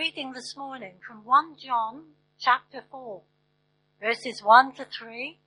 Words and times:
reading 0.00 0.32
this 0.32 0.56
morning 0.56 0.94
from 1.06 1.18
1 1.26 1.56
John 1.62 2.04
chapter 2.38 2.82
4, 2.90 3.20
verses 4.00 4.40
1 4.42 4.72
to 4.76 4.86
3, 4.86 5.38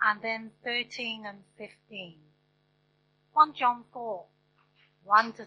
and 0.00 0.22
then 0.22 0.52
13 0.62 1.24
and 1.26 1.38
15. 1.58 2.14
1 3.32 3.52
John 3.58 3.82
4, 3.92 4.24
1 5.02 5.32
to 5.32 5.32
3. 5.32 5.46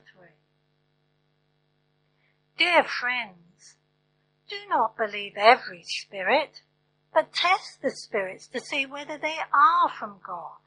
Dear 2.58 2.84
friends, 2.84 3.78
do 4.50 4.58
not 4.70 4.98
believe 4.98 5.36
every 5.38 5.84
spirit, 5.86 6.60
but 7.14 7.32
test 7.32 7.82
the 7.82 7.92
spirits 7.92 8.48
to 8.48 8.60
see 8.60 8.86
whether 8.86 9.18
they 9.18 9.38
are 9.54 9.90
from 9.98 10.16
God, 10.28 10.58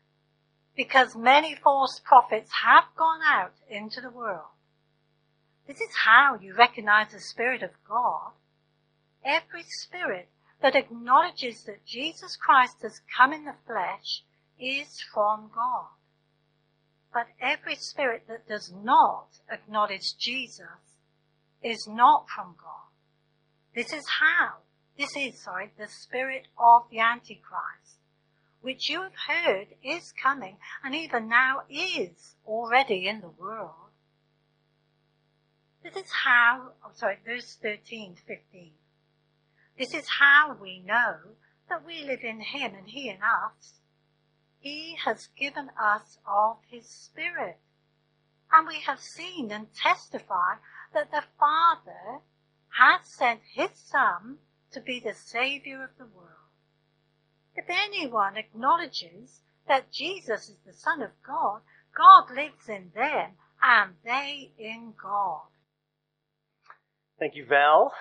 because 0.75 1.15
many 1.15 1.55
false 1.55 2.01
prophets 2.03 2.51
have 2.65 2.85
gone 2.97 3.21
out 3.31 3.53
into 3.69 4.01
the 4.01 4.09
world. 4.09 4.54
This 5.67 5.81
is 5.81 5.95
how 6.05 6.39
you 6.41 6.55
recognize 6.55 7.13
the 7.13 7.21
Spirit 7.21 7.63
of 7.63 7.71
God. 7.89 8.33
Every 9.25 9.63
spirit 9.63 10.29
that 10.61 10.77
acknowledges 10.77 11.65
that 11.65 11.87
Jesus 11.87 12.37
Christ 12.37 12.83
has 12.83 13.01
come 13.17 13.33
in 13.33 13.45
the 13.45 13.55
flesh 13.67 14.23
is 14.59 15.01
from 15.01 15.51
God. 15.55 15.89
But 17.13 17.29
every 17.41 17.77
spirit 17.77 18.25
that 18.29 18.49
does 18.49 18.73
not 18.73 19.29
acknowledge 19.51 20.19
Jesus 20.19 20.67
is 21.63 21.89
not 21.89 22.29
from 22.29 22.57
God. 22.63 22.91
This 23.75 23.93
is 23.93 24.07
how, 24.21 24.59
this 24.99 25.17
is, 25.17 25.43
sorry, 25.43 25.73
the 25.79 25.89
spirit 25.89 26.49
of 26.59 26.83
the 26.91 26.99
Antichrist, 26.99 27.99
which 28.61 28.91
you 28.91 29.03
have 29.03 29.15
heard 29.29 29.69
is 29.83 30.13
coming 30.13 30.57
and 30.83 30.95
even 30.95 31.29
now 31.29 31.63
is 31.71 32.37
already 32.47 33.09
in 33.09 33.21
the 33.21 33.31
world. 33.31 33.84
This 35.85 35.97
is 36.07 36.13
how, 36.13 36.73
oh, 36.83 36.93
sorry, 36.95 37.19
verse 37.27 37.59
13 37.61 38.15
to 38.15 38.23
15. 38.23 38.73
This 39.79 39.93
is 39.93 40.09
how 40.19 40.55
we 40.59 40.79
know 40.79 41.37
that 41.69 41.85
we 41.85 42.03
live 42.03 42.25
in 42.25 42.41
Him 42.41 42.75
and 42.75 42.89
He 42.89 43.11
in 43.11 43.19
us. 43.23 43.81
He 44.59 44.97
has 45.05 45.29
given 45.37 45.69
us 45.79 46.19
of 46.27 46.57
His 46.71 46.89
Spirit. 46.89 47.59
And 48.51 48.67
we 48.67 48.81
have 48.81 48.99
seen 48.99 49.53
and 49.53 49.75
testify 49.75 50.55
that 50.95 51.11
the 51.11 51.25
Father 51.39 52.23
has 52.79 53.07
sent 53.07 53.43
His 53.53 53.73
Son 53.75 54.39
to 54.73 54.81
be 54.81 55.01
the 55.01 55.13
Saviour 55.13 55.85
of 55.85 55.99
the 55.99 56.07
world. 56.07 56.49
If 57.55 57.67
anyone 57.69 58.39
acknowledges 58.39 59.43
that 59.69 59.93
Jesus 59.93 60.49
is 60.49 60.57
the 60.65 60.73
Son 60.73 61.03
of 61.03 61.11
God, 61.23 61.61
God 61.95 62.31
lives 62.35 62.71
in 62.71 62.91
them 62.95 63.33
and 63.63 63.97
they 64.03 64.51
in 64.57 64.95
God. 64.97 65.43
Thank 67.17 67.37
you, 67.37 67.47
Val. 67.47 67.95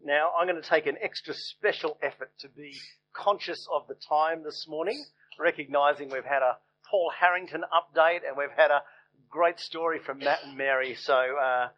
Now, 0.00 0.30
I'm 0.38 0.46
going 0.46 0.60
to 0.60 0.68
take 0.68 0.86
an 0.86 0.96
extra 1.02 1.34
special 1.34 1.98
effort 2.00 2.30
to 2.38 2.48
be 2.48 2.72
conscious 3.12 3.66
of 3.72 3.88
the 3.88 3.96
time 4.08 4.44
this 4.44 4.66
morning, 4.68 5.04
recognizing 5.40 6.08
we've 6.08 6.24
had 6.24 6.42
a 6.42 6.56
Paul 6.88 7.10
Harrington 7.18 7.62
update 7.62 8.20
and 8.26 8.36
we've 8.36 8.56
had 8.56 8.70
a 8.70 8.82
great 9.28 9.58
story 9.58 9.98
from 9.98 10.20
Matt 10.20 10.44
and 10.44 10.56
Mary. 10.56 10.94
So, 10.94 11.14
uh, 11.14 11.70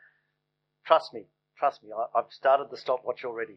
trust 0.85 1.15
me, 1.15 1.25
trust 1.59 1.83
me, 1.83 1.89
I, 1.97 2.19
have 2.19 2.27
started 2.31 2.67
the 2.71 2.77
stopwatch 2.77 3.25
already. 3.25 3.57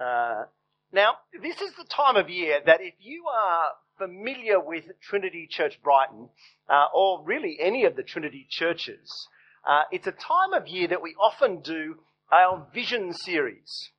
Uh, 0.00 0.44
now, 0.92 1.16
this 1.42 1.60
is 1.60 1.72
the 1.76 1.84
time 1.84 2.16
of 2.16 2.30
year 2.30 2.58
that 2.64 2.80
if 2.80 2.94
you 3.00 3.24
are 3.26 3.66
familiar 3.98 4.58
with 4.58 4.84
Trinity 5.02 5.46
Church 5.46 5.78
Brighton, 5.84 6.30
uh, 6.70 6.86
or 6.94 7.22
really 7.22 7.58
any 7.60 7.84
of 7.84 7.96
the 7.96 8.02
Trinity 8.02 8.46
churches, 8.48 9.28
uh, 9.68 9.82
it's 9.92 10.06
a 10.06 10.12
time 10.12 10.54
of 10.54 10.66
year 10.68 10.88
that 10.88 11.02
we 11.02 11.14
often 11.20 11.60
do 11.60 11.96
our 12.32 12.66
vision 12.72 13.12
series. 13.12 13.90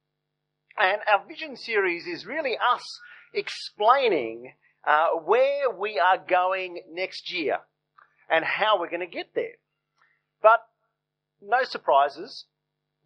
And 0.77 0.99
our 1.11 1.25
vision 1.27 1.55
series 1.55 2.07
is 2.07 2.25
really 2.25 2.57
us 2.57 2.81
explaining 3.33 4.53
uh, 4.85 5.09
where 5.23 5.69
we 5.69 5.99
are 5.99 6.17
going 6.17 6.81
next 6.91 7.31
year 7.31 7.59
and 8.29 8.43
how 8.43 8.79
we're 8.79 8.89
going 8.89 8.99
to 8.99 9.05
get 9.05 9.29
there. 9.35 9.57
But 10.41 10.59
no 11.41 11.63
surprises. 11.63 12.45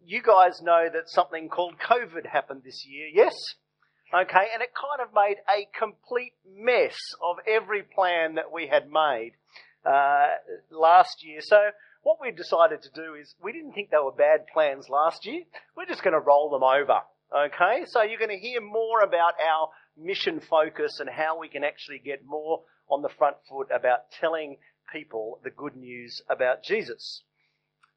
You 0.04 0.22
guys 0.22 0.62
know 0.62 0.88
that 0.92 1.08
something 1.08 1.48
called 1.48 1.74
COVID 1.78 2.26
happened 2.26 2.62
this 2.64 2.86
year, 2.86 3.08
yes? 3.12 3.34
Okay, 4.14 4.46
and 4.54 4.62
it 4.62 4.70
kind 4.72 5.06
of 5.06 5.14
made 5.14 5.36
a 5.48 5.68
complete 5.78 6.32
mess 6.48 6.96
of 7.22 7.36
every 7.46 7.82
plan 7.82 8.36
that 8.36 8.50
we 8.50 8.68
had 8.68 8.90
made 8.90 9.32
uh, 9.84 10.28
last 10.70 11.22
year. 11.22 11.40
So 11.42 11.58
what 12.08 12.22
we've 12.22 12.36
decided 12.36 12.80
to 12.80 12.88
do 12.94 13.12
is 13.20 13.34
we 13.42 13.52
didn't 13.52 13.74
think 13.74 13.90
they 13.90 13.98
were 14.02 14.10
bad 14.10 14.46
plans 14.50 14.88
last 14.88 15.26
year. 15.26 15.42
We're 15.76 15.84
just 15.84 16.02
going 16.02 16.14
to 16.14 16.18
roll 16.18 16.48
them 16.48 16.62
over. 16.62 17.00
Okay, 17.36 17.84
so 17.84 18.00
you're 18.00 18.18
going 18.18 18.30
to 18.30 18.38
hear 18.38 18.62
more 18.62 19.02
about 19.02 19.34
our 19.46 19.68
mission 19.94 20.40
focus 20.40 21.00
and 21.00 21.10
how 21.10 21.38
we 21.38 21.48
can 21.48 21.64
actually 21.64 21.98
get 22.02 22.24
more 22.24 22.62
on 22.88 23.02
the 23.02 23.10
front 23.10 23.36
foot 23.46 23.68
about 23.70 24.10
telling 24.18 24.56
people 24.90 25.38
the 25.44 25.50
good 25.50 25.76
news 25.76 26.22
about 26.30 26.62
Jesus. 26.62 27.24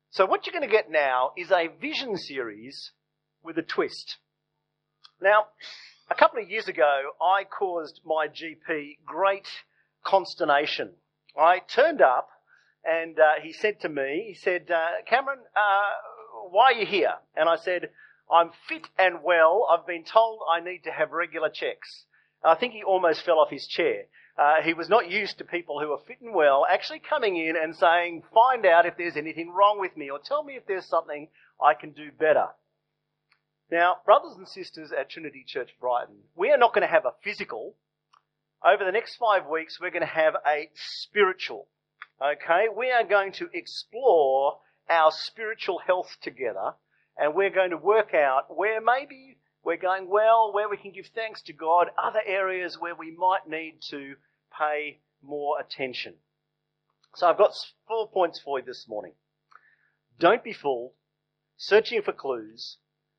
So 0.10 0.26
what 0.26 0.46
you're 0.46 0.60
going 0.60 0.70
to 0.70 0.76
get 0.76 0.92
now 0.92 1.32
is 1.38 1.50
a 1.50 1.70
vision 1.80 2.18
series 2.18 2.92
with 3.46 3.58
a 3.58 3.64
twist. 3.64 4.18
Now, 5.22 5.46
a 6.10 6.16
couple 6.16 6.44
of 6.44 6.50
years 6.50 6.68
ago, 6.68 7.12
I 7.22 7.46
caused 7.46 8.02
my 8.06 8.28
GP 8.28 8.98
great 9.06 9.48
consternation. 10.04 10.90
I 11.40 11.60
turned 11.60 12.02
up 12.02 12.28
and 12.84 13.20
uh, 13.20 13.42
he 13.42 13.54
said 13.54 13.80
to 13.82 13.90
me, 13.90 14.26
he 14.30 14.34
said, 14.34 14.70
uh, 14.72 15.04
Cameron, 15.08 15.40
uh, 15.56 16.50
why 16.50 16.72
are 16.72 16.74
you 16.74 16.86
here? 16.86 17.14
And 17.36 17.48
I 17.48 17.58
said, 17.58 17.90
I'm 18.32 18.52
fit 18.68 18.88
and 18.98 19.24
well. 19.24 19.68
I've 19.72 19.86
been 19.86 20.04
told 20.04 20.42
I 20.52 20.60
need 20.62 20.84
to 20.86 20.92
have 20.92 21.12
regular 21.12 21.50
checks. 21.50 22.06
I 22.44 22.56
think 22.56 22.74
he 22.74 22.84
almost 22.84 23.24
fell 23.24 23.40
off 23.40 23.50
his 23.52 23.68
chair. 23.68 24.06
Uh, 24.38 24.62
he 24.64 24.74
was 24.74 24.90
not 24.90 25.12
used 25.12 25.38
to 25.38 25.44
people 25.44 25.80
who 25.80 25.92
are 25.92 26.00
fit 26.08 26.22
and 26.22 26.34
well 26.34 26.66
actually 26.68 27.00
coming 27.00 27.38
in 27.38 27.56
and 27.62 27.76
saying, 27.76 28.24
find 28.34 28.66
out 28.66 28.86
if 28.86 28.98
there's 28.98 29.18
anything 29.18 29.52
wrong 29.52 29.80
with 29.80 29.96
me 29.96 30.10
or 30.10 30.18
tell 30.18 30.44
me 30.44 30.56
if 30.56 30.66
there's 30.66 30.88
something 30.88 31.28
I 31.62 31.74
can 31.74 31.92
do 31.92 32.10
better. 32.18 32.48
Now, 33.70 33.98
brothers 34.06 34.36
and 34.38 34.48
sisters 34.48 34.92
at 34.92 35.10
Trinity 35.10 35.46
Church 35.46 35.70
Brighton, 35.80 36.16
we 36.36 36.50
are 36.50 36.58
not 36.58 36.74
going 36.74 36.88
to 36.88 36.94
have 36.94 37.06
a 37.06 37.14
physical. 37.24 37.76
Over 38.66 38.84
the 38.86 38.92
next 38.92 39.16
five 39.18 39.48
weeks, 39.48 39.80
we're 39.80 39.92
going 39.92 40.02
to 40.02 40.08
have 40.08 40.36
a 40.46 40.70
spiritual. 40.74 41.68
Okay, 42.24 42.68
we 42.78 42.92
are 42.92 43.04
going 43.04 43.32
to 43.34 43.50
explore 43.52 44.60
our 44.88 45.12
spiritual 45.12 45.80
health 45.80 46.18
together 46.22 46.76
and 47.18 47.34
we're 47.34 47.50
going 47.50 47.72
to 47.72 47.78
work 47.78 48.14
out 48.14 48.56
where 48.56 48.80
maybe 48.80 49.40
we're 49.64 49.76
going 49.76 50.08
well, 50.08 50.54
where 50.54 50.70
we 50.70 50.78
can 50.78 50.92
give 50.92 51.08
thanks 51.16 51.42
to 51.44 51.54
God, 51.54 51.88
other 51.98 52.22
areas 52.24 52.78
where 52.80 52.94
we 52.94 53.10
might 53.10 53.48
need 53.50 53.80
to 53.90 54.14
pay 54.56 55.00
more 55.24 55.60
attention. 55.60 56.14
So 57.16 57.28
I've 57.28 57.40
got 57.40 57.56
four 57.88 58.08
points 58.08 58.40
for 58.40 58.60
you 58.60 58.66
this 58.66 58.88
morning. 58.88 59.14
Don't 60.20 60.44
be 60.44 60.54
fooled, 60.54 60.92
searching 61.58 62.04
for 62.04 62.14
clues, 62.14 62.78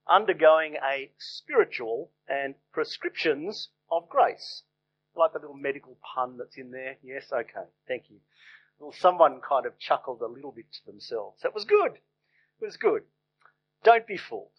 undergoing 0.08 0.76
a 0.76 1.10
spiritual 1.18 2.12
and 2.28 2.54
prescriptions 2.72 3.70
of 3.90 4.08
grace. 4.08 4.62
Like 5.16 5.32
the 5.32 5.40
little 5.40 5.56
medical 5.56 5.98
pun 6.14 6.38
that's 6.38 6.56
in 6.56 6.70
there. 6.70 6.98
Yes, 7.02 7.32
okay, 7.32 7.66
thank 7.88 8.04
you. 8.08 8.20
Well, 8.82 8.92
someone 8.98 9.40
kind 9.48 9.64
of 9.64 9.78
chuckled 9.78 10.22
a 10.22 10.26
little 10.26 10.50
bit 10.50 10.64
to 10.72 10.86
themselves. 10.86 11.40
That 11.42 11.54
was 11.54 11.64
good. 11.64 11.92
It 11.92 12.64
was 12.64 12.76
good. 12.76 13.02
Don't 13.84 14.08
be 14.08 14.16
fooled. 14.16 14.50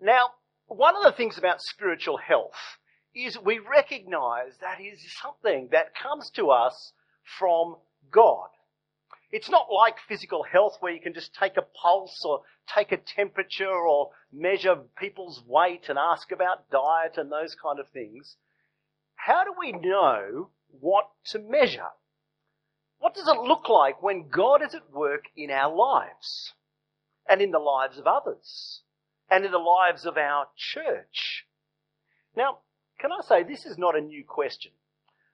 Now, 0.00 0.30
one 0.68 0.94
of 0.94 1.02
the 1.02 1.10
things 1.10 1.36
about 1.36 1.60
spiritual 1.60 2.18
health 2.18 2.78
is 3.12 3.36
we 3.36 3.58
recognize 3.58 4.52
that 4.60 4.80
is 4.80 5.00
something 5.20 5.70
that 5.72 5.96
comes 6.00 6.30
to 6.36 6.50
us 6.50 6.92
from 7.40 7.78
God. 8.08 8.50
It's 9.32 9.50
not 9.50 9.66
like 9.68 9.96
physical 10.06 10.44
health 10.44 10.76
where 10.78 10.92
you 10.92 11.00
can 11.00 11.12
just 11.12 11.34
take 11.34 11.56
a 11.56 11.62
pulse 11.62 12.24
or 12.24 12.42
take 12.72 12.92
a 12.92 12.98
temperature 12.98 13.66
or 13.66 14.10
measure 14.32 14.76
people's 14.96 15.42
weight 15.44 15.88
and 15.88 15.98
ask 15.98 16.30
about 16.30 16.70
diet 16.70 17.18
and 17.18 17.32
those 17.32 17.56
kind 17.60 17.80
of 17.80 17.88
things. 17.88 18.36
How 19.16 19.42
do 19.42 19.54
we 19.58 19.72
know 19.72 20.50
what 20.80 21.10
to 21.32 21.40
measure? 21.40 21.88
What 22.98 23.14
does 23.14 23.28
it 23.28 23.40
look 23.40 23.68
like 23.68 24.02
when 24.02 24.28
God 24.28 24.62
is 24.62 24.74
at 24.74 24.90
work 24.90 25.24
in 25.36 25.50
our 25.50 25.74
lives 25.74 26.54
and 27.28 27.40
in 27.40 27.52
the 27.52 27.58
lives 27.58 27.98
of 27.98 28.06
others 28.06 28.82
and 29.30 29.44
in 29.44 29.52
the 29.52 29.58
lives 29.58 30.04
of 30.04 30.16
our 30.16 30.48
church? 30.56 31.46
Now, 32.36 32.58
can 32.98 33.12
I 33.12 33.20
say 33.22 33.42
this 33.42 33.66
is 33.66 33.78
not 33.78 33.96
a 33.96 34.00
new 34.00 34.24
question? 34.24 34.72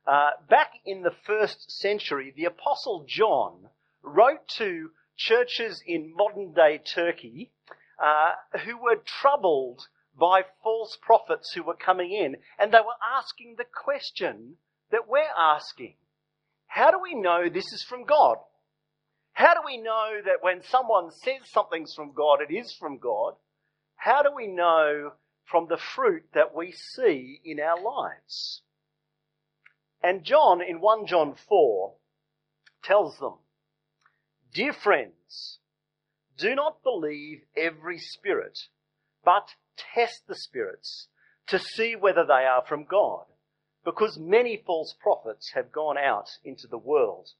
Uh, 0.06 0.30
back 0.48 0.72
in 0.84 1.02
the 1.02 1.14
first 1.26 1.70
century, 1.70 2.32
the 2.36 2.44
Apostle 2.44 3.06
John 3.08 3.70
wrote 4.02 4.46
to 4.58 4.90
churches 5.16 5.82
in 5.86 6.14
modern 6.14 6.52
day 6.52 6.78
Turkey 6.78 7.50
uh, 8.02 8.32
who 8.64 8.76
were 8.76 8.96
troubled 8.96 9.88
by 10.18 10.44
false 10.62 10.98
prophets 11.00 11.52
who 11.52 11.62
were 11.62 11.76
coming 11.76 12.12
in, 12.12 12.36
and 12.58 12.72
they 12.72 12.78
were 12.78 12.98
asking 13.16 13.56
the 13.56 13.64
question 13.64 14.56
that 14.90 15.08
we're 15.08 15.22
asking 15.36 15.96
how 16.74 16.90
do 16.90 16.98
we 17.00 17.14
know 17.14 17.48
this 17.48 17.72
is 17.72 17.84
from 17.88 18.04
God? 18.04 18.36
How 19.32 19.54
do 19.54 19.60
we 19.64 19.76
know 19.76 20.10
that 20.24 20.42
when 20.42 20.60
someone 20.64 21.12
says 21.12 21.48
something's 21.52 21.94
from 21.94 22.14
God, 22.14 22.40
it 22.40 22.52
is 22.52 22.74
from 22.80 22.98
God? 22.98 23.34
How 23.94 24.24
do 24.24 24.30
we 24.34 24.48
know 24.48 25.12
from 25.44 25.68
the 25.68 25.76
fruit 25.76 26.24
that 26.34 26.52
we 26.52 26.72
see 26.72 27.40
in 27.44 27.60
our 27.60 27.80
lives? 27.80 28.62
And 30.02 30.24
John, 30.24 30.62
in 30.68 30.80
1 30.80 31.06
John 31.06 31.36
4, 31.48 31.94
tells 32.82 33.18
them, 33.18 33.34
Dear 34.52 34.72
friends, 34.72 35.60
do 36.36 36.56
not 36.56 36.82
believe 36.82 37.42
every 37.56 38.00
spirit, 38.00 38.58
but 39.24 39.46
test 39.94 40.24
the 40.26 40.34
spirits 40.34 41.06
to 41.46 41.60
see 41.60 41.94
whether 41.94 42.24
they 42.26 42.44
are 42.44 42.64
from 42.66 42.84
God, 42.84 43.26
because 43.84 44.18
many 44.18 44.62
false 44.64 44.94
prophets 45.00 45.52
have 45.54 45.70
gone 45.70 45.98
out 45.98 46.30
into 46.42 46.66
the 46.66 46.78
world. 46.78 47.30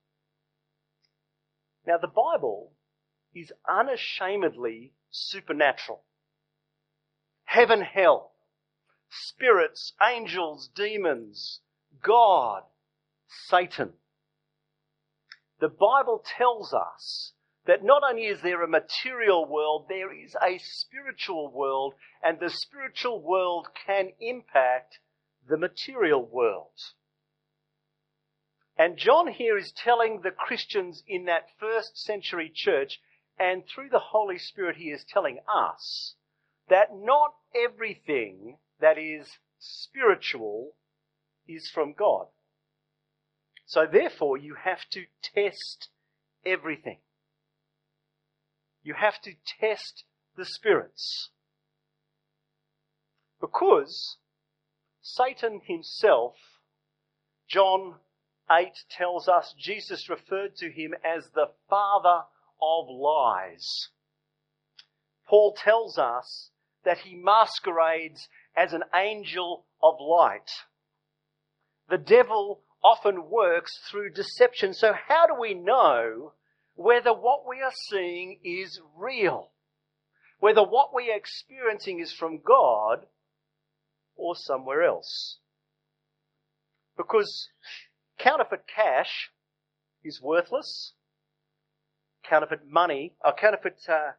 Now, 1.87 1.99
the 1.99 2.09
Bible 2.09 2.73
is 3.35 3.53
unashamedly 3.69 4.93
supernatural. 5.11 6.03
Heaven, 7.45 7.83
hell, 7.83 8.33
spirits, 9.11 9.93
angels, 10.03 10.69
demons, 10.75 11.61
God, 12.03 12.63
Satan. 13.27 13.95
The 15.61 15.69
Bible 15.69 16.23
tells 16.37 16.75
us 16.75 17.33
that 17.67 17.83
not 17.83 18.03
only 18.09 18.27
is 18.27 18.43
there 18.43 18.63
a 18.63 18.69
material 18.69 19.47
world, 19.47 19.87
there 19.89 20.13
is 20.13 20.37
a 20.43 20.59
spiritual 20.59 21.51
world, 21.51 21.95
and 22.23 22.39
the 22.39 22.51
spiritual 22.51 23.23
world 23.23 23.69
can 23.87 24.11
impact 24.21 24.99
the 25.49 25.57
material 25.57 26.25
world. 26.25 26.73
And 28.77 28.97
John 28.97 29.29
here 29.29 29.57
is 29.57 29.73
telling 29.73 30.21
the 30.21 30.31
Christians 30.31 31.03
in 31.07 31.27
that 31.27 31.49
first 31.61 31.97
century 31.97 32.51
church, 32.53 33.01
and 33.39 33.63
through 33.67 33.89
the 33.91 34.01
Holy 34.11 34.39
Spirit, 34.39 34.77
he 34.77 34.91
is 34.91 35.05
telling 35.05 35.39
us 35.53 36.15
that 36.69 36.89
not 36.95 37.35
everything 37.55 38.59
that 38.81 38.99
is 38.99 39.39
spiritual 39.59 40.73
is 41.47 41.71
from 41.71 41.93
God. 41.93 42.27
So 43.67 43.87
therefore, 43.91 44.37
you 44.37 44.57
have 44.65 44.81
to 44.91 45.05
test 45.23 45.89
everything. 46.45 46.99
You 48.83 48.95
have 48.95 49.21
to 49.23 49.33
test 49.61 50.05
the 50.37 50.45
spirits. 50.45 51.31
Because 53.41 54.17
Satan 55.05 55.61
himself, 55.67 56.35
John 57.47 57.97
8 58.51 58.73
tells 58.89 59.29
us 59.29 59.55
Jesus 59.59 60.09
referred 60.09 60.57
to 60.57 60.71
him 60.71 60.95
as 61.05 61.29
the 61.31 61.51
father 61.69 62.25
of 62.61 62.89
lies. 62.89 63.91
Paul 65.29 65.53
tells 65.53 65.99
us 65.99 66.51
that 66.85 67.01
he 67.01 67.17
masquerades 67.17 68.31
as 68.57 68.73
an 68.73 68.85
angel 68.95 69.67
of 69.83 70.01
light. 70.01 70.51
The 71.91 71.99
devil 71.99 72.63
often 72.83 73.29
works 73.29 73.73
through 73.91 74.13
deception. 74.13 74.73
So 74.73 74.95
how 74.95 75.27
do 75.27 75.35
we 75.39 75.53
know 75.53 76.33
whether 76.77 77.13
what 77.13 77.47
we 77.47 77.61
are 77.61 77.73
seeing 77.91 78.41
is 78.43 78.81
real, 78.97 79.51
whether 80.39 80.63
what 80.63 80.95
we 80.95 81.11
are 81.11 81.17
experiencing 81.17 82.01
is 82.01 82.11
from 82.11 82.41
God 82.41 83.07
or 84.17 84.35
somewhere 84.37 84.83
else. 84.83 85.39
Because 86.97 87.49
counterfeit 88.19 88.65
cash 88.67 89.31
is 90.05 90.21
worthless, 90.23 90.93
counterfeit 92.29 92.67
money, 92.69 93.15
or 93.25 93.33
counterfeit 93.33 93.79
uh, 93.89 94.13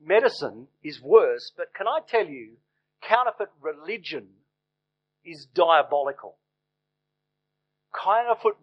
medicine 0.00 0.68
is 0.82 1.00
worse, 1.02 1.52
but 1.56 1.74
can 1.74 1.86
I 1.86 2.00
tell 2.06 2.26
you, 2.26 2.56
counterfeit 3.06 3.50
religion 3.60 4.28
is 5.24 5.46
diabolical. 5.54 6.36
Counterfeit 7.92 8.56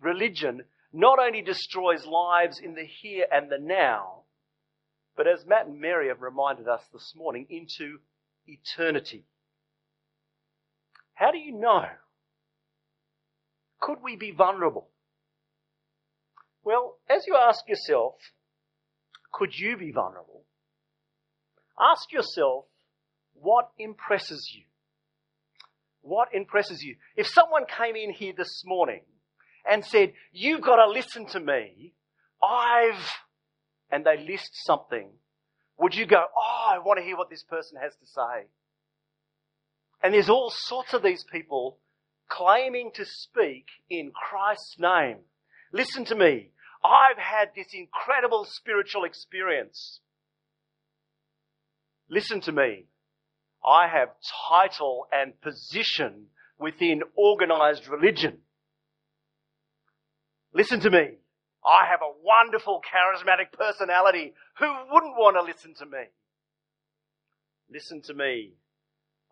religion 0.00 0.62
not 0.92 1.18
only 1.18 1.42
destroys 1.42 2.06
lives 2.06 2.60
in 2.60 2.74
the 2.74 2.84
here 2.84 3.26
and 3.32 3.50
the 3.50 3.58
now, 3.58 4.22
but 5.16 5.26
as 5.26 5.46
Matt 5.46 5.66
and 5.66 5.80
Mary 5.80 6.08
have 6.08 6.20
reminded 6.20 6.68
us 6.68 6.82
this 6.92 7.14
morning, 7.16 7.46
into 7.48 7.98
eternity. 8.46 9.24
How 11.14 11.30
do 11.30 11.38
you 11.38 11.52
know? 11.52 11.84
Could 13.80 13.98
we 14.02 14.16
be 14.16 14.30
vulnerable? 14.30 14.88
Well, 16.64 16.96
as 17.08 17.26
you 17.26 17.36
ask 17.36 17.68
yourself, 17.68 18.14
could 19.32 19.58
you 19.58 19.76
be 19.76 19.92
vulnerable? 19.92 20.44
Ask 21.78 22.12
yourself, 22.12 22.64
what 23.34 23.70
impresses 23.78 24.50
you? 24.54 24.64
What 26.02 26.28
impresses 26.32 26.82
you? 26.82 26.96
If 27.16 27.26
someone 27.26 27.64
came 27.66 27.96
in 27.96 28.12
here 28.12 28.32
this 28.36 28.62
morning 28.64 29.02
and 29.68 29.84
said, 29.84 30.12
You've 30.32 30.60
got 30.60 30.76
to 30.76 30.90
listen 30.90 31.26
to 31.28 31.40
me. 31.40 31.94
I've, 32.42 33.10
and 33.90 34.04
they 34.04 34.18
list 34.18 34.50
something, 34.66 35.10
would 35.78 35.94
you 35.94 36.06
go, 36.06 36.22
Oh, 36.36 36.70
I 36.72 36.78
want 36.78 36.98
to 36.98 37.04
hear 37.04 37.16
what 37.16 37.30
this 37.30 37.42
person 37.42 37.78
has 37.82 37.94
to 37.96 38.06
say? 38.06 38.48
And 40.04 40.12
there's 40.12 40.28
all 40.28 40.50
sorts 40.50 40.92
of 40.92 41.02
these 41.02 41.24
people 41.32 41.78
claiming 42.28 42.90
to 42.94 43.06
speak 43.06 43.64
in 43.88 44.12
Christ's 44.12 44.76
name. 44.78 45.16
Listen 45.72 46.04
to 46.04 46.14
me. 46.14 46.50
I've 46.84 47.16
had 47.16 47.48
this 47.56 47.68
incredible 47.72 48.44
spiritual 48.44 49.04
experience. 49.04 50.00
Listen 52.10 52.42
to 52.42 52.52
me. 52.52 52.84
I 53.66 53.88
have 53.88 54.08
title 54.50 55.06
and 55.10 55.40
position 55.40 56.26
within 56.58 57.00
organized 57.16 57.88
religion. 57.88 58.40
Listen 60.52 60.80
to 60.80 60.90
me. 60.90 61.16
I 61.64 61.86
have 61.90 62.00
a 62.02 62.12
wonderful 62.22 62.82
charismatic 62.82 63.58
personality. 63.58 64.34
Who 64.58 64.66
wouldn't 64.92 65.16
want 65.16 65.36
to 65.36 65.42
listen 65.42 65.72
to 65.78 65.86
me? 65.86 66.04
Listen 67.72 68.02
to 68.02 68.12
me. 68.12 68.52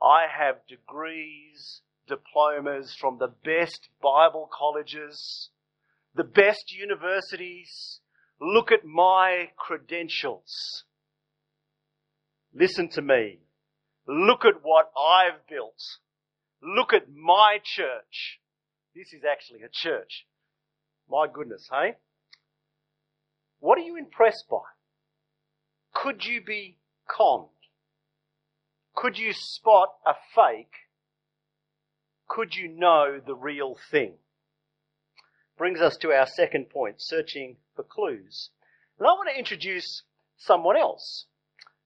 I 0.03 0.27
have 0.27 0.67
degrees, 0.67 1.83
diplomas 2.09 2.97
from 3.01 3.19
the 3.19 3.29
best 3.29 3.89
Bible 4.03 4.51
colleges, 4.53 5.51
the 6.15 6.25
best 6.25 6.73
universities. 6.77 8.01
Look 8.41 8.73
at 8.73 8.85
my 8.85 9.51
credentials. 9.57 10.85
Listen 12.53 12.89
to 12.91 13.03
me. 13.03 13.39
Look 14.09 14.45
at 14.45 14.63
what 14.63 14.91
I've 14.99 15.47
built. 15.49 15.81
Look 16.61 16.93
at 16.93 17.09
my 17.15 17.59
church. 17.63 18.41
This 18.97 19.13
is 19.13 19.23
actually 19.25 19.63
a 19.63 19.71
church. 19.73 20.27
My 21.09 21.27
goodness, 21.33 21.69
hey? 21.71 21.95
What 23.61 23.79
are 23.79 23.83
you 23.83 23.97
impressed 23.97 24.47
by? 24.51 24.59
Could 25.95 26.25
you 26.25 26.43
be 26.45 26.79
conned? 27.09 27.49
Could 28.95 29.19
you 29.19 29.33
spot 29.33 29.95
a 30.07 30.15
fake? 30.35 30.73
Could 32.29 32.55
you 32.55 32.69
know 32.69 33.21
the 33.25 33.35
real 33.35 33.77
thing? 33.91 34.15
Brings 35.59 35.81
us 35.81 35.97
to 35.99 36.13
our 36.13 36.27
second 36.27 36.71
point, 36.71 37.01
searching 37.01 37.57
for 37.75 37.83
clues. 37.83 38.51
And 38.99 39.07
I 39.07 39.13
want 39.13 39.29
to 39.31 39.39
introduce 39.39 40.03
someone 40.37 40.77
else. 40.77 41.27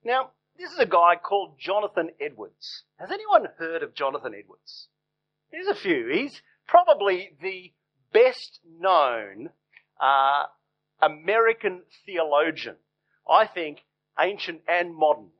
Now, 0.04 0.30
this 0.58 0.72
is 0.72 0.78
a 0.78 0.86
guy 0.86 1.16
called 1.16 1.58
Jonathan 1.58 2.10
Edwards. 2.20 2.84
Has 2.98 3.10
anyone 3.10 3.46
heard 3.58 3.82
of 3.82 3.94
Jonathan 3.94 4.34
Edwards? 4.38 4.88
There's 5.50 5.66
a 5.66 5.74
few. 5.74 6.08
He's 6.08 6.40
probably 6.66 7.36
the 7.42 7.72
best 8.12 8.60
known 8.80 9.50
uh, 10.00 10.44
American 11.02 11.82
theologian, 12.04 12.76
I 13.28 13.46
think, 13.46 13.84
ancient 14.18 14.62
and 14.66 14.94
modern. 14.94 15.30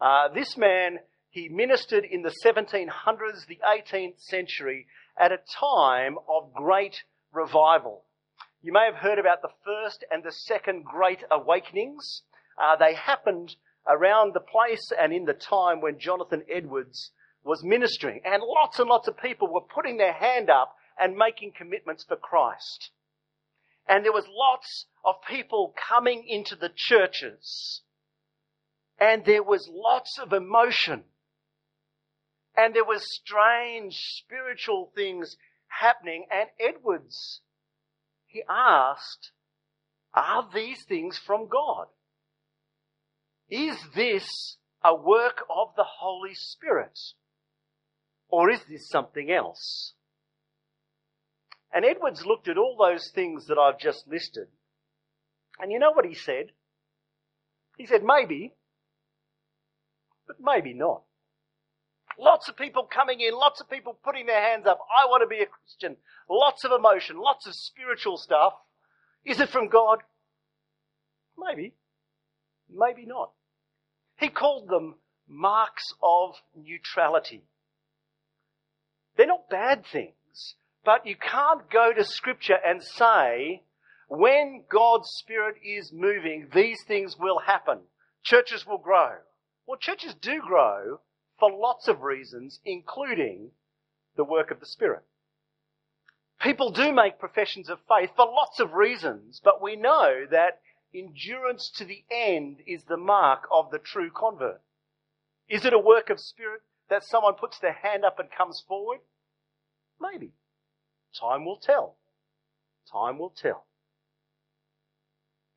Uh, 0.00 0.28
this 0.28 0.56
man, 0.56 0.98
he 1.30 1.48
ministered 1.48 2.04
in 2.04 2.22
the 2.22 2.34
1700s, 2.44 3.46
the 3.46 3.60
18th 3.64 4.20
century, 4.20 4.86
at 5.18 5.32
a 5.32 5.38
time 5.58 6.16
of 6.28 6.52
great 6.52 7.02
revival. 7.32 8.04
You 8.62 8.72
may 8.72 8.86
have 8.86 8.96
heard 8.96 9.18
about 9.18 9.42
the 9.42 9.52
first 9.64 10.04
and 10.10 10.22
the 10.22 10.32
second 10.32 10.84
great 10.84 11.22
awakenings. 11.30 12.22
Uh, 12.58 12.76
they 12.76 12.94
happened 12.94 13.54
around 13.86 14.34
the 14.34 14.40
place 14.40 14.90
and 14.98 15.12
in 15.12 15.24
the 15.24 15.34
time 15.34 15.80
when 15.80 15.98
Jonathan 15.98 16.42
Edwards 16.50 17.12
was 17.44 17.62
ministering. 17.62 18.20
And 18.24 18.42
lots 18.42 18.78
and 18.78 18.88
lots 18.88 19.08
of 19.08 19.16
people 19.16 19.52
were 19.52 19.60
putting 19.60 19.96
their 19.98 20.12
hand 20.12 20.50
up 20.50 20.76
and 20.98 21.16
making 21.16 21.52
commitments 21.52 22.04
for 22.04 22.16
Christ. 22.16 22.90
And 23.88 24.04
there 24.04 24.12
was 24.12 24.26
lots 24.28 24.86
of 25.04 25.14
people 25.28 25.72
coming 25.88 26.24
into 26.26 26.56
the 26.56 26.72
churches. 26.74 27.82
And 28.98 29.24
there 29.24 29.42
was 29.42 29.68
lots 29.70 30.18
of 30.18 30.32
emotion. 30.32 31.04
And 32.56 32.74
there 32.74 32.84
was 32.84 33.04
strange 33.14 33.94
spiritual 33.94 34.90
things 34.94 35.36
happening. 35.68 36.26
And 36.30 36.48
Edwards, 36.58 37.42
he 38.26 38.42
asked, 38.48 39.32
are 40.14 40.48
these 40.52 40.82
things 40.84 41.18
from 41.18 41.48
God? 41.48 41.88
Is 43.50 43.76
this 43.94 44.56
a 44.82 44.94
work 44.94 45.44
of 45.50 45.68
the 45.76 45.84
Holy 45.84 46.34
Spirit? 46.34 46.98
Or 48.28 48.50
is 48.50 48.60
this 48.68 48.88
something 48.88 49.30
else? 49.30 49.92
And 51.72 51.84
Edwards 51.84 52.24
looked 52.24 52.48
at 52.48 52.56
all 52.56 52.76
those 52.78 53.10
things 53.14 53.46
that 53.48 53.58
I've 53.58 53.78
just 53.78 54.08
listed. 54.08 54.48
And 55.58 55.70
you 55.70 55.78
know 55.78 55.92
what 55.92 56.06
he 56.06 56.14
said? 56.14 56.46
He 57.76 57.86
said, 57.86 58.02
maybe, 58.02 58.54
but 60.26 60.36
maybe 60.40 60.74
not. 60.74 61.02
Lots 62.18 62.48
of 62.48 62.56
people 62.56 62.84
coming 62.84 63.20
in, 63.20 63.34
lots 63.34 63.60
of 63.60 63.68
people 63.68 63.98
putting 64.02 64.26
their 64.26 64.40
hands 64.40 64.66
up. 64.66 64.78
I 64.90 65.06
want 65.06 65.22
to 65.22 65.26
be 65.26 65.42
a 65.42 65.46
Christian. 65.46 65.96
Lots 66.30 66.64
of 66.64 66.72
emotion, 66.72 67.18
lots 67.18 67.46
of 67.46 67.54
spiritual 67.54 68.16
stuff. 68.16 68.54
Is 69.24 69.40
it 69.40 69.50
from 69.50 69.68
God? 69.68 69.98
Maybe. 71.38 71.74
Maybe 72.74 73.04
not. 73.04 73.32
He 74.18 74.28
called 74.28 74.68
them 74.68 74.94
marks 75.28 75.84
of 76.02 76.36
neutrality. 76.56 77.42
They're 79.16 79.26
not 79.26 79.50
bad 79.50 79.84
things, 79.86 80.54
but 80.84 81.06
you 81.06 81.16
can't 81.16 81.70
go 81.70 81.92
to 81.92 82.04
scripture 82.04 82.58
and 82.64 82.82
say, 82.82 83.62
when 84.08 84.64
God's 84.70 85.08
Spirit 85.18 85.56
is 85.64 85.92
moving, 85.92 86.48
these 86.54 86.78
things 86.86 87.16
will 87.18 87.40
happen. 87.40 87.80
Churches 88.22 88.66
will 88.66 88.78
grow. 88.78 89.16
Well, 89.66 89.78
churches 89.78 90.14
do 90.14 90.40
grow 90.40 91.00
for 91.38 91.50
lots 91.50 91.88
of 91.88 92.02
reasons, 92.02 92.60
including 92.64 93.50
the 94.16 94.24
work 94.24 94.50
of 94.50 94.60
the 94.60 94.66
Spirit. 94.66 95.04
People 96.40 96.70
do 96.70 96.92
make 96.92 97.18
professions 97.18 97.68
of 97.68 97.80
faith 97.88 98.10
for 98.14 98.26
lots 98.26 98.60
of 98.60 98.74
reasons, 98.74 99.40
but 99.42 99.60
we 99.60 99.74
know 99.74 100.26
that 100.30 100.60
endurance 100.94 101.70
to 101.70 101.84
the 101.84 102.04
end 102.10 102.62
is 102.66 102.84
the 102.84 102.96
mark 102.96 103.48
of 103.50 103.70
the 103.70 103.78
true 103.78 104.10
convert. 104.10 104.62
Is 105.48 105.64
it 105.64 105.72
a 105.72 105.78
work 105.78 106.10
of 106.10 106.20
spirit 106.20 106.62
that 106.88 107.04
someone 107.04 107.34
puts 107.34 107.58
their 107.58 107.72
hand 107.72 108.04
up 108.04 108.18
and 108.18 108.30
comes 108.30 108.60
forward? 108.66 109.00
Maybe. 110.00 110.32
Time 111.18 111.44
will 111.44 111.56
tell. 111.56 111.96
Time 112.90 113.18
will 113.18 113.30
tell. 113.30 113.66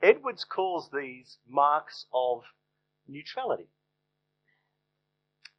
Edwards 0.01 0.45
calls 0.45 0.89
these 0.91 1.37
marks 1.47 2.05
of 2.13 2.43
neutrality. 3.07 3.67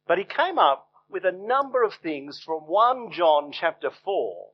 But 0.07 0.17
he 0.17 0.23
came 0.23 0.57
up 0.57 0.87
with 1.09 1.25
a 1.25 1.31
number 1.31 1.83
of 1.83 1.93
things 1.95 2.41
from 2.43 2.61
1 2.61 3.11
John 3.11 3.51
chapter 3.51 3.89
4 3.91 4.49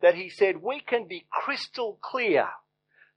that 0.00 0.14
he 0.14 0.28
said 0.28 0.62
we 0.62 0.80
can 0.80 1.06
be 1.06 1.26
crystal 1.30 1.98
clear 2.02 2.48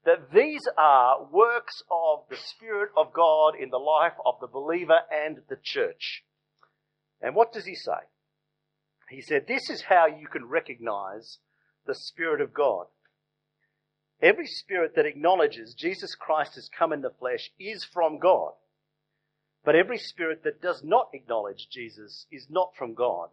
that 0.05 0.31
these 0.31 0.67
are 0.77 1.23
works 1.25 1.83
of 1.91 2.23
the 2.29 2.37
Spirit 2.37 2.89
of 2.95 3.13
God 3.13 3.53
in 3.59 3.69
the 3.69 3.77
life 3.77 4.13
of 4.25 4.35
the 4.39 4.47
believer 4.47 5.01
and 5.11 5.41
the 5.49 5.57
church. 5.61 6.23
And 7.21 7.35
what 7.35 7.51
does 7.51 7.65
he 7.65 7.75
say? 7.75 8.07
He 9.09 9.21
said, 9.21 9.45
This 9.47 9.69
is 9.69 9.83
how 9.83 10.07
you 10.07 10.27
can 10.27 10.45
recognize 10.45 11.39
the 11.85 11.95
Spirit 11.95 12.41
of 12.41 12.53
God. 12.53 12.87
Every 14.21 14.47
spirit 14.47 14.95
that 14.95 15.05
acknowledges 15.05 15.73
Jesus 15.73 16.13
Christ 16.15 16.55
has 16.55 16.69
come 16.69 16.91
in 16.91 17.01
the 17.01 17.09
flesh 17.09 17.51
is 17.59 17.83
from 17.85 18.19
God. 18.19 18.51
But 19.69 19.75
every 19.75 19.99
spirit 19.99 20.45
that 20.45 20.63
does 20.63 20.81
not 20.83 21.09
acknowledge 21.13 21.67
Jesus 21.69 22.25
is 22.31 22.47
not 22.49 22.71
from 22.75 22.95
God. 22.95 23.29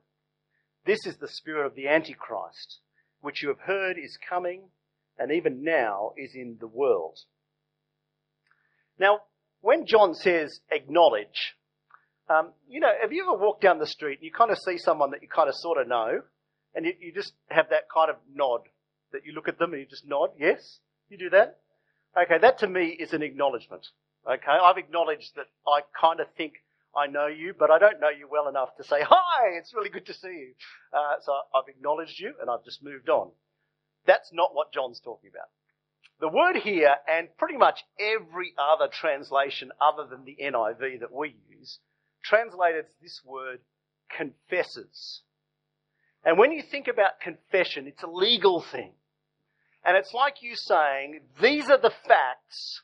This 0.84 1.06
is 1.06 1.16
the 1.16 1.28
spirit 1.28 1.64
of 1.64 1.74
the 1.74 1.88
Antichrist, 1.88 2.80
which 3.22 3.42
you 3.42 3.48
have 3.48 3.60
heard 3.60 3.96
is 3.96 4.18
coming 4.28 4.64
and 5.18 5.32
even 5.32 5.64
now 5.64 6.12
is 6.14 6.34
in 6.34 6.58
the 6.60 6.66
world. 6.66 7.18
Now, 8.98 9.20
when 9.62 9.86
John 9.86 10.12
says 10.12 10.60
acknowledge, 10.70 11.54
um, 12.28 12.52
you 12.68 12.80
know, 12.80 12.92
have 13.00 13.14
you 13.14 13.22
ever 13.22 13.42
walked 13.42 13.62
down 13.62 13.78
the 13.78 13.86
street 13.86 14.18
and 14.18 14.26
you 14.26 14.30
kind 14.30 14.50
of 14.50 14.58
see 14.58 14.76
someone 14.76 15.12
that 15.12 15.22
you 15.22 15.28
kind 15.28 15.48
of 15.48 15.54
sort 15.54 15.80
of 15.80 15.88
know, 15.88 16.20
and 16.74 16.84
you, 16.84 16.92
you 17.00 17.12
just 17.14 17.32
have 17.48 17.70
that 17.70 17.88
kind 17.88 18.10
of 18.10 18.16
nod 18.30 18.60
that 19.12 19.24
you 19.24 19.32
look 19.32 19.48
at 19.48 19.58
them 19.58 19.72
and 19.72 19.80
you 19.80 19.88
just 19.88 20.06
nod, 20.06 20.32
yes? 20.38 20.80
You 21.08 21.16
do 21.16 21.30
that? 21.30 21.60
Okay, 22.14 22.36
that 22.42 22.58
to 22.58 22.68
me 22.68 22.88
is 22.88 23.14
an 23.14 23.22
acknowledgement. 23.22 23.86
Okay, 24.26 24.50
I've 24.50 24.78
acknowledged 24.78 25.36
that 25.36 25.46
I 25.66 25.82
kind 25.98 26.20
of 26.20 26.26
think 26.36 26.54
I 26.96 27.06
know 27.06 27.26
you, 27.26 27.54
but 27.56 27.70
I 27.70 27.78
don't 27.78 28.00
know 28.00 28.08
you 28.08 28.26
well 28.28 28.48
enough 28.48 28.74
to 28.76 28.84
say, 28.84 29.00
hi, 29.02 29.56
it's 29.58 29.72
really 29.74 29.90
good 29.90 30.06
to 30.06 30.14
see 30.14 30.28
you. 30.28 30.54
Uh, 30.92 31.14
so 31.22 31.32
I've 31.54 31.68
acknowledged 31.68 32.18
you 32.18 32.32
and 32.40 32.50
I've 32.50 32.64
just 32.64 32.82
moved 32.82 33.08
on. 33.08 33.30
That's 34.06 34.30
not 34.32 34.54
what 34.54 34.72
John's 34.72 35.00
talking 35.00 35.30
about. 35.30 35.48
The 36.18 36.28
word 36.28 36.56
here, 36.56 36.94
and 37.06 37.28
pretty 37.36 37.58
much 37.58 37.84
every 38.00 38.54
other 38.58 38.88
translation 38.90 39.70
other 39.80 40.08
than 40.08 40.24
the 40.24 40.36
NIV 40.42 41.00
that 41.00 41.12
we 41.12 41.36
use, 41.50 41.78
translated 42.24 42.86
this 43.02 43.20
word 43.24 43.60
confesses. 44.16 45.20
And 46.24 46.38
when 46.38 46.52
you 46.52 46.62
think 46.62 46.88
about 46.88 47.20
confession, 47.20 47.86
it's 47.86 48.02
a 48.02 48.08
legal 48.08 48.64
thing. 48.72 48.92
And 49.84 49.96
it's 49.96 50.14
like 50.14 50.42
you 50.42 50.56
saying, 50.56 51.20
these 51.40 51.68
are 51.68 51.80
the 51.80 51.92
facts, 52.08 52.82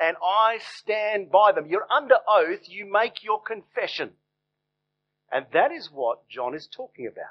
and 0.00 0.16
I 0.24 0.58
stand 0.78 1.30
by 1.30 1.52
them. 1.52 1.66
You're 1.68 1.86
under 1.90 2.16
oath, 2.26 2.62
you 2.68 2.90
make 2.90 3.22
your 3.22 3.40
confession. 3.40 4.12
And 5.30 5.46
that 5.52 5.70
is 5.72 5.90
what 5.92 6.28
John 6.28 6.54
is 6.54 6.68
talking 6.74 7.06
about. 7.06 7.26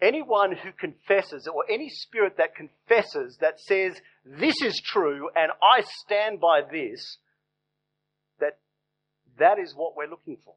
Anyone 0.00 0.52
who 0.52 0.70
confesses, 0.72 1.48
or 1.48 1.64
any 1.70 1.88
spirit 1.88 2.36
that 2.36 2.54
confesses, 2.54 3.38
that 3.40 3.58
says, 3.60 4.00
this 4.24 4.54
is 4.62 4.80
true 4.84 5.28
and 5.34 5.50
I 5.62 5.82
stand 6.04 6.40
by 6.40 6.60
this, 6.70 7.18
that 8.40 8.58
that 9.38 9.58
is 9.58 9.74
what 9.74 9.96
we're 9.96 10.10
looking 10.10 10.36
for. 10.44 10.54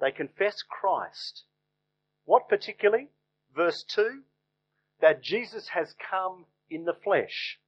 They 0.00 0.10
confess 0.10 0.56
Christ. 0.68 1.44
What 2.24 2.48
particularly? 2.48 3.08
Verse 3.54 3.84
2, 3.94 4.22
that 5.00 5.22
Jesus 5.22 5.68
has 5.74 5.94
come 6.10 6.46
in 6.70 6.84
the 6.84 6.94
flesh. 7.04 7.58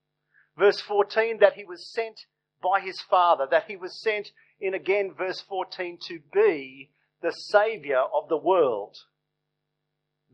Verse 0.57 0.81
14, 0.81 1.39
that 1.41 1.55
he 1.55 1.65
was 1.65 1.93
sent 1.93 2.21
by 2.63 2.81
his 2.81 3.01
Father, 3.01 3.47
that 3.51 3.65
he 3.69 3.77
was 3.77 4.01
sent 4.01 4.31
in 4.61 4.75
again, 4.75 5.13
verse 5.17 5.41
14, 5.49 5.99
to 6.09 6.21
be 6.33 6.91
the 7.21 7.33
Saviour 7.33 8.05
of 8.15 8.29
the 8.29 8.37
world 8.37 8.97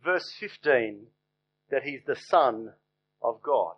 verse 0.04 0.32
15 0.38 1.06
that 1.70 1.82
he's 1.82 2.00
the 2.06 2.16
Son 2.16 2.72
of 3.22 3.42
God. 3.42 3.74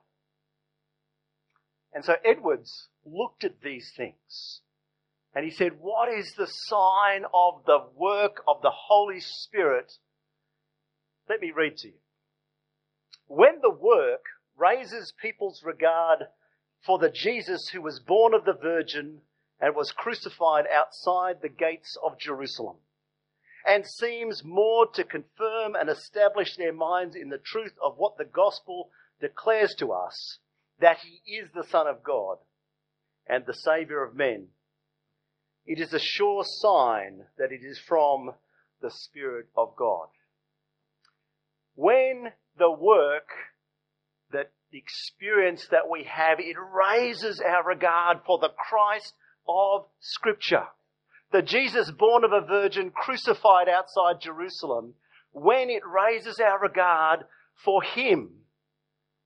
And 1.92 2.04
so 2.04 2.14
Edwards 2.24 2.88
looked 3.04 3.44
at 3.44 3.60
these 3.62 3.92
things 3.96 4.60
and 5.34 5.44
he 5.44 5.50
said, 5.50 5.72
What 5.80 6.08
is 6.08 6.32
the 6.36 6.46
sign 6.46 7.24
of 7.34 7.64
the 7.66 7.80
work 7.94 8.42
of 8.48 8.62
the 8.62 8.72
Holy 8.72 9.20
Spirit? 9.20 9.92
Let 11.28 11.40
me 11.40 11.52
read 11.54 11.76
to 11.78 11.88
you. 11.88 11.94
When 13.26 13.60
the 13.60 13.70
work 13.70 14.24
raises 14.56 15.12
people's 15.20 15.62
regard 15.64 16.28
for 16.84 16.98
the 16.98 17.10
Jesus 17.10 17.68
who 17.68 17.82
was 17.82 18.00
born 18.00 18.34
of 18.34 18.44
the 18.44 18.52
Virgin 18.52 19.20
and 19.60 19.74
was 19.74 19.92
crucified 19.92 20.66
outside 20.66 21.40
the 21.40 21.48
gates 21.48 21.96
of 22.02 22.18
Jerusalem 22.18 22.76
and 23.64 23.86
seems 23.86 24.42
more 24.44 24.86
to 24.88 25.04
confirm 25.04 25.76
and 25.76 25.88
establish 25.88 26.56
their 26.56 26.72
minds 26.72 27.14
in 27.14 27.28
the 27.28 27.38
truth 27.38 27.74
of 27.82 27.96
what 27.96 28.18
the 28.18 28.24
gospel 28.24 28.90
declares 29.20 29.74
to 29.78 29.92
us 29.92 30.38
that 30.80 30.98
he 30.98 31.32
is 31.32 31.48
the 31.54 31.64
Son 31.64 31.86
of 31.86 32.02
God 32.02 32.38
and 33.26 33.46
the 33.46 33.54
Saviour 33.54 34.02
of 34.02 34.16
men. 34.16 34.48
It 35.64 35.78
is 35.78 35.92
a 35.92 36.00
sure 36.00 36.42
sign 36.44 37.22
that 37.38 37.52
it 37.52 37.62
is 37.62 37.78
from 37.78 38.32
the 38.80 38.90
Spirit 38.90 39.46
of 39.56 39.76
God. 39.76 40.08
When 41.76 42.32
the 42.58 42.70
work 42.70 43.28
that 44.32 44.50
the 44.70 44.78
experience 44.78 45.68
that 45.70 45.88
we 45.90 46.04
have, 46.04 46.40
it 46.40 46.56
raises 46.58 47.40
our 47.40 47.64
regard 47.64 48.20
for 48.26 48.38
the 48.38 48.50
Christ 48.50 49.14
of 49.48 49.86
Scripture 50.00 50.66
the 51.32 51.42
Jesus 51.42 51.90
born 51.90 52.24
of 52.24 52.32
a 52.32 52.46
virgin 52.46 52.90
crucified 52.90 53.68
outside 53.68 54.20
Jerusalem, 54.20 54.94
when 55.32 55.70
it 55.70 55.82
raises 55.86 56.38
our 56.38 56.60
regard 56.60 57.24
for 57.64 57.82
Him, 57.82 58.30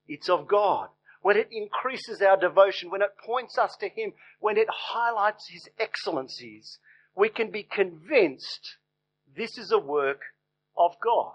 it's 0.06 0.28
of 0.28 0.46
God. 0.46 0.88
When 1.20 1.36
it 1.36 1.48
increases 1.50 2.22
our 2.22 2.36
devotion, 2.36 2.90
when 2.90 3.02
it 3.02 3.16
points 3.24 3.58
us 3.58 3.76
to 3.80 3.88
Him, 3.88 4.12
when 4.38 4.56
it 4.56 4.68
highlights 4.70 5.48
His 5.50 5.68
excellencies, 5.78 6.78
we 7.16 7.28
can 7.28 7.50
be 7.50 7.64
convinced 7.64 8.76
this 9.36 9.58
is 9.58 9.72
a 9.72 9.78
work 9.78 10.20
of 10.78 10.92
God. 11.02 11.32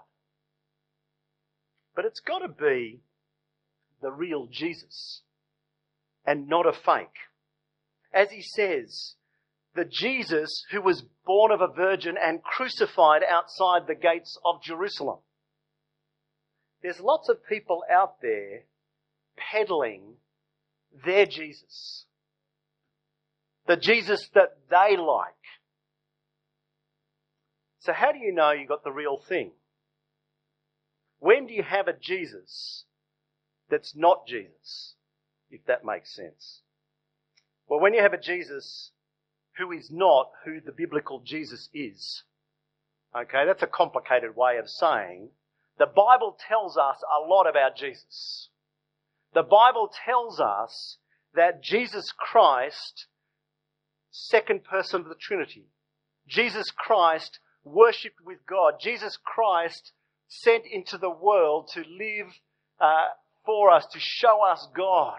But 1.94 2.06
it's 2.06 2.20
got 2.20 2.38
to 2.38 2.48
be 2.48 3.00
the 4.02 4.12
real 4.12 4.46
Jesus 4.50 5.22
and 6.26 6.48
not 6.48 6.66
a 6.66 6.72
fake. 6.72 7.08
As 8.12 8.30
he 8.30 8.42
says, 8.42 9.14
the 9.74 9.84
Jesus 9.84 10.64
who 10.70 10.82
was 10.82 11.04
born 11.24 11.50
of 11.50 11.60
a 11.60 11.72
virgin 11.72 12.16
and 12.22 12.42
crucified 12.42 13.22
outside 13.26 13.86
the 13.86 13.94
gates 13.94 14.38
of 14.44 14.62
Jerusalem. 14.62 15.18
There's 16.82 17.00
lots 17.00 17.28
of 17.28 17.46
people 17.46 17.82
out 17.90 18.20
there 18.20 18.64
peddling 19.36 20.16
their 21.04 21.26
Jesus. 21.26 22.04
The 23.66 23.76
Jesus 23.76 24.28
that 24.34 24.58
they 24.68 24.96
like. 24.96 25.32
So, 27.80 27.92
how 27.92 28.12
do 28.12 28.18
you 28.18 28.32
know 28.32 28.50
you 28.50 28.66
got 28.66 28.84
the 28.84 28.92
real 28.92 29.18
thing? 29.28 29.52
When 31.18 31.46
do 31.46 31.54
you 31.54 31.62
have 31.62 31.88
a 31.88 31.92
Jesus 31.92 32.84
that's 33.72 33.96
not 33.96 34.28
Jesus, 34.28 34.94
if 35.50 35.64
that 35.66 35.84
makes 35.84 36.14
sense? 36.14 36.60
Well, 37.66 37.80
when 37.80 37.94
you 37.94 38.02
have 38.02 38.12
a 38.12 38.20
Jesus 38.20 38.92
who 39.58 39.72
is 39.72 39.90
not 39.90 40.30
who 40.44 40.60
the 40.60 40.72
biblical 40.72 41.20
Jesus 41.20 41.68
is. 41.74 42.22
Okay, 43.14 43.44
that's 43.46 43.62
a 43.62 43.66
complicated 43.66 44.34
way 44.36 44.56
of 44.56 44.68
saying 44.68 45.28
the 45.78 45.86
Bible 45.86 46.36
tells 46.48 46.76
us 46.76 46.96
a 47.02 47.26
lot 47.26 47.48
about 47.48 47.76
Jesus. 47.76 48.48
The 49.34 49.42
Bible 49.42 49.90
tells 50.04 50.40
us 50.40 50.98
that 51.34 51.62
Jesus 51.62 52.12
Christ, 52.12 53.06
second 54.10 54.64
person 54.64 55.00
of 55.00 55.08
the 55.08 55.14
Trinity, 55.14 55.66
Jesus 56.26 56.70
Christ 56.70 57.38
worshipped 57.64 58.20
with 58.24 58.38
God, 58.46 58.74
Jesus 58.80 59.18
Christ 59.22 59.92
sent 60.28 60.64
into 60.70 60.98
the 60.98 61.10
world 61.10 61.68
to 61.74 61.80
live 61.80 62.28
uh, 62.80 63.08
for 63.44 63.70
us, 63.70 63.86
to 63.92 63.98
show 64.00 64.40
us 64.44 64.68
God. 64.76 65.18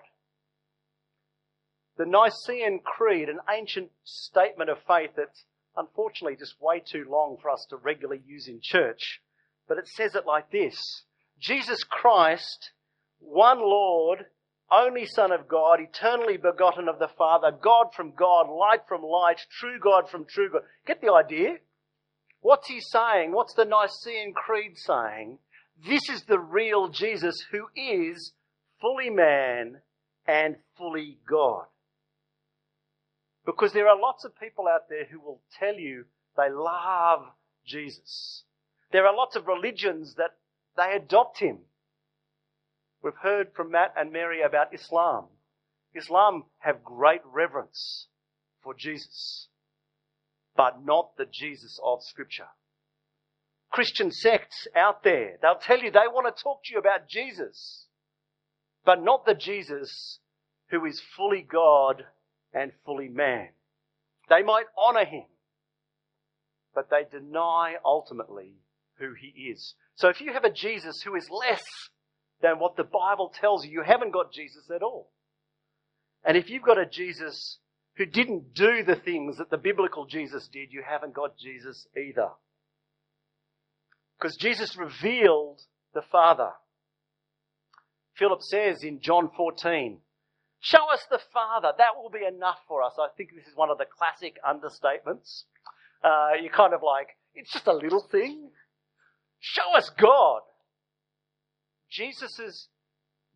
The 1.97 2.05
Nicene 2.05 2.79
Creed, 2.83 3.29
an 3.29 3.39
ancient 3.49 3.91
statement 4.03 4.69
of 4.69 4.77
faith 4.87 5.11
that's 5.15 5.45
unfortunately 5.75 6.37
just 6.37 6.61
way 6.61 6.79
too 6.79 7.05
long 7.09 7.37
for 7.41 7.49
us 7.49 7.65
to 7.69 7.77
regularly 7.77 8.21
use 8.25 8.47
in 8.47 8.59
church, 8.61 9.21
but 9.67 9.77
it 9.77 9.87
says 9.87 10.15
it 10.15 10.25
like 10.25 10.51
this 10.51 11.03
Jesus 11.39 11.83
Christ, 11.83 12.71
one 13.19 13.59
Lord, 13.59 14.25
only 14.71 15.05
Son 15.05 15.31
of 15.31 15.47
God, 15.47 15.79
eternally 15.79 16.37
begotten 16.37 16.87
of 16.87 16.99
the 16.99 17.09
Father, 17.17 17.51
God 17.51 17.87
from 17.95 18.13
God, 18.15 18.49
light 18.49 18.81
from 18.87 19.03
light, 19.03 19.39
true 19.59 19.79
God 19.79 20.09
from 20.09 20.25
true 20.25 20.49
God. 20.51 20.63
Get 20.87 21.01
the 21.01 21.11
idea? 21.11 21.57
What's 22.41 22.67
he 22.67 22.81
saying? 22.81 23.31
What's 23.31 23.53
the 23.53 23.65
Nicene 23.65 24.33
Creed 24.33 24.77
saying? 24.77 25.37
This 25.87 26.09
is 26.09 26.23
the 26.23 26.39
real 26.39 26.87
Jesus 26.89 27.45
who 27.51 27.67
is 27.75 28.33
fully 28.79 29.09
man 29.09 29.81
and 30.25 30.55
fully 30.77 31.19
God. 31.29 31.65
Because 33.45 33.73
there 33.73 33.89
are 33.89 33.99
lots 33.99 34.23
of 34.23 34.39
people 34.39 34.67
out 34.67 34.87
there 34.89 35.05
who 35.05 35.19
will 35.19 35.41
tell 35.59 35.75
you 35.75 36.05
they 36.37 36.49
love 36.49 37.25
Jesus. 37.65 38.43
There 38.91 39.05
are 39.05 39.15
lots 39.15 39.35
of 39.35 39.47
religions 39.47 40.15
that 40.15 40.37
they 40.77 40.95
adopt 40.95 41.39
him. 41.39 41.59
We've 43.01 43.13
heard 43.21 43.53
from 43.53 43.71
Matt 43.71 43.93
and 43.97 44.13
Mary 44.13 44.41
about 44.41 44.73
Islam. 44.73 45.25
Islam 45.93 46.45
have 46.59 46.83
great 46.83 47.21
reverence 47.25 48.07
for 48.63 48.73
Jesus 48.73 49.49
but 50.55 50.83
not 50.83 51.17
the 51.17 51.25
Jesus 51.25 51.79
of 51.83 52.03
Scripture. 52.03 52.47
Christian 53.73 54.11
sects 54.11 54.67
out 54.75 55.03
there, 55.03 55.39
they'll 55.41 55.55
tell 55.55 55.79
you 55.79 55.89
they 55.89 56.07
want 56.07 56.33
to 56.33 56.43
talk 56.43 56.63
to 56.63 56.73
you 56.73 56.79
about 56.79 57.09
Jesus, 57.09 57.87
but 58.85 59.03
not 59.03 59.25
the 59.25 59.33
Jesus 59.33 60.19
who 60.69 60.85
is 60.85 61.01
fully 61.17 61.41
God 61.41 62.05
and 62.53 62.71
fully 62.85 63.09
man. 63.09 63.49
They 64.29 64.43
might 64.43 64.67
honor 64.77 65.05
him, 65.05 65.23
but 66.75 66.91
they 66.91 67.01
deny 67.11 67.73
ultimately 67.83 68.57
who 68.99 69.15
he 69.19 69.49
is. 69.49 69.73
So 69.95 70.07
if 70.07 70.21
you 70.21 70.33
have 70.33 70.43
a 70.43 70.53
Jesus 70.53 71.01
who 71.01 71.15
is 71.15 71.27
less 71.31 71.63
than 72.43 72.59
what 72.59 72.75
the 72.75 72.83
Bible 72.83 73.33
tells 73.41 73.65
you, 73.65 73.71
you 73.71 73.83
haven't 73.83 74.13
got 74.13 74.31
Jesus 74.31 74.69
at 74.69 74.83
all. 74.83 75.09
And 76.23 76.37
if 76.37 76.47
you've 76.47 76.61
got 76.61 76.77
a 76.77 76.85
Jesus 76.85 77.57
who 77.95 78.05
didn't 78.05 78.53
do 78.53 78.83
the 78.83 78.95
things 78.95 79.39
that 79.39 79.49
the 79.49 79.57
biblical 79.57 80.05
Jesus 80.05 80.47
did, 80.47 80.71
you 80.71 80.83
haven't 80.87 81.15
got 81.15 81.39
Jesus 81.39 81.87
either. 81.97 82.29
Because 84.23 84.37
Jesus 84.37 84.77
revealed 84.77 85.59
the 85.93 86.01
Father. 86.01 86.51
Philip 88.17 88.41
says 88.41 88.81
in 88.81 89.01
John 89.01 89.29
14, 89.35 89.97
Show 90.61 90.89
us 90.93 91.05
the 91.11 91.19
Father. 91.33 91.73
That 91.77 91.97
will 92.01 92.09
be 92.09 92.25
enough 92.25 92.59
for 92.65 92.83
us. 92.83 92.93
I 92.97 93.09
think 93.17 93.31
this 93.35 93.45
is 93.45 93.57
one 93.57 93.69
of 93.69 93.77
the 93.77 93.85
classic 93.85 94.37
understatements. 94.41 95.43
Uh, 96.01 96.41
you're 96.41 96.53
kind 96.53 96.73
of 96.73 96.79
like, 96.81 97.09
it's 97.35 97.51
just 97.51 97.67
a 97.67 97.73
little 97.73 98.07
thing. 98.09 98.49
Show 99.41 99.75
us 99.75 99.91
God. 99.99 100.43
Jesus' 101.91 102.69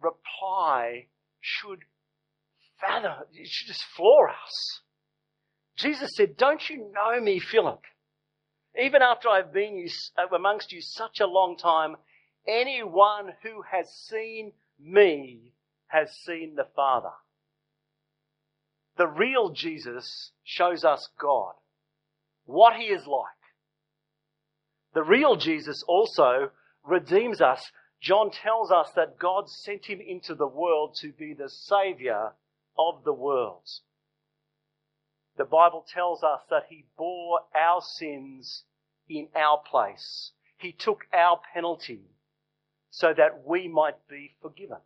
reply 0.01 1.07
should 1.41 1.79
fathom, 2.79 3.11
it 3.33 3.47
should 3.49 3.67
just 3.67 3.83
floor 3.97 4.29
us. 4.29 4.81
Jesus 5.75 6.11
said, 6.15 6.37
Don't 6.37 6.69
you 6.69 6.89
know 6.93 7.19
me, 7.19 7.39
Philip? 7.39 7.81
Even 8.79 9.01
after 9.01 9.27
I've 9.27 9.51
been 9.51 9.87
uh, 10.17 10.35
amongst 10.35 10.71
you 10.71 10.81
such 10.81 11.19
a 11.19 11.27
long 11.27 11.57
time, 11.57 11.95
anyone 12.47 13.33
who 13.41 13.63
has 13.71 13.89
seen 13.89 14.51
me 14.79 15.53
has 15.87 16.11
seen 16.25 16.55
the 16.55 16.67
Father. 16.75 17.13
The 18.97 19.07
real 19.07 19.49
Jesus 19.49 20.31
shows 20.43 20.83
us 20.83 21.09
God, 21.19 21.53
what 22.45 22.75
he 22.75 22.85
is 22.85 23.05
like. 23.07 23.25
The 24.93 25.03
real 25.03 25.35
Jesus 25.35 25.83
also 25.87 26.51
redeems 26.83 27.41
us. 27.41 27.71
John 28.01 28.31
tells 28.31 28.71
us 28.71 28.89
that 28.95 29.19
God 29.19 29.49
sent 29.49 29.85
him 29.85 29.99
into 30.01 30.35
the 30.35 30.47
world 30.47 30.95
to 31.01 31.11
be 31.11 31.33
the 31.33 31.49
Saviour 31.49 32.33
of 32.77 33.03
the 33.03 33.13
world. 33.13 33.67
The 35.37 35.45
Bible 35.45 35.85
tells 35.93 36.23
us 36.23 36.41
that 36.49 36.63
He 36.69 36.85
bore 36.97 37.41
our 37.55 37.81
sins 37.81 38.63
in 39.07 39.29
our 39.35 39.59
place. 39.59 40.31
He 40.57 40.71
took 40.71 41.05
our 41.13 41.39
penalty 41.53 42.01
so 42.89 43.13
that 43.15 43.45
we 43.45 43.67
might 43.67 44.07
be 44.09 44.33
forgiven. 44.41 44.77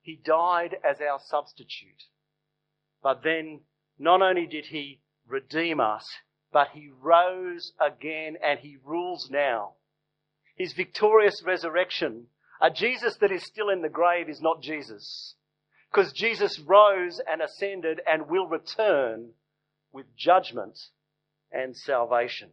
He 0.00 0.16
died 0.16 0.76
as 0.82 1.00
our 1.00 1.20
substitute. 1.22 2.04
But 3.02 3.22
then, 3.22 3.60
not 3.98 4.22
only 4.22 4.46
did 4.46 4.66
He 4.66 5.00
redeem 5.26 5.80
us, 5.80 6.08
but 6.50 6.68
He 6.72 6.90
rose 7.00 7.72
again 7.78 8.36
and 8.42 8.58
He 8.60 8.78
rules 8.82 9.28
now. 9.30 9.74
His 10.56 10.72
victorious 10.72 11.42
resurrection, 11.44 12.28
a 12.60 12.70
Jesus 12.70 13.16
that 13.16 13.32
is 13.32 13.44
still 13.44 13.68
in 13.68 13.82
the 13.82 13.88
grave 13.90 14.30
is 14.30 14.40
not 14.40 14.62
Jesus. 14.62 15.34
Because 15.90 16.12
Jesus 16.12 16.58
rose 16.58 17.20
and 17.30 17.42
ascended 17.42 18.00
and 18.10 18.30
will 18.30 18.46
return 18.46 19.34
with 19.92 20.06
judgment 20.16 20.78
and 21.50 21.76
salvation. 21.76 22.50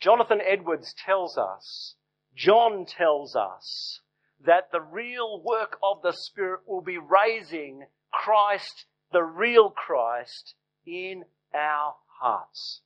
Jonathan 0.00 0.40
Edwards 0.44 0.94
tells 0.94 1.36
us, 1.36 1.94
John 2.34 2.86
tells 2.86 3.36
us, 3.36 4.00
that 4.46 4.72
the 4.72 4.80
real 4.80 5.42
work 5.42 5.78
of 5.82 6.02
the 6.02 6.12
Spirit 6.12 6.60
will 6.66 6.80
be 6.80 6.98
raising 6.98 7.84
Christ, 8.10 8.86
the 9.12 9.22
real 9.22 9.70
Christ, 9.70 10.54
in 10.86 11.24
our 11.54 11.94
hearts. 12.20 12.80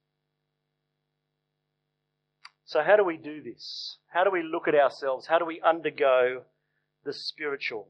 So, 2.64 2.82
how 2.82 2.96
do 2.96 3.04
we 3.04 3.16
do 3.16 3.42
this? 3.42 3.98
How 4.12 4.24
do 4.24 4.30
we 4.30 4.42
look 4.42 4.66
at 4.66 4.74
ourselves? 4.74 5.26
How 5.26 5.38
do 5.38 5.44
we 5.44 5.60
undergo 5.60 6.42
the 7.04 7.12
spiritual? 7.12 7.88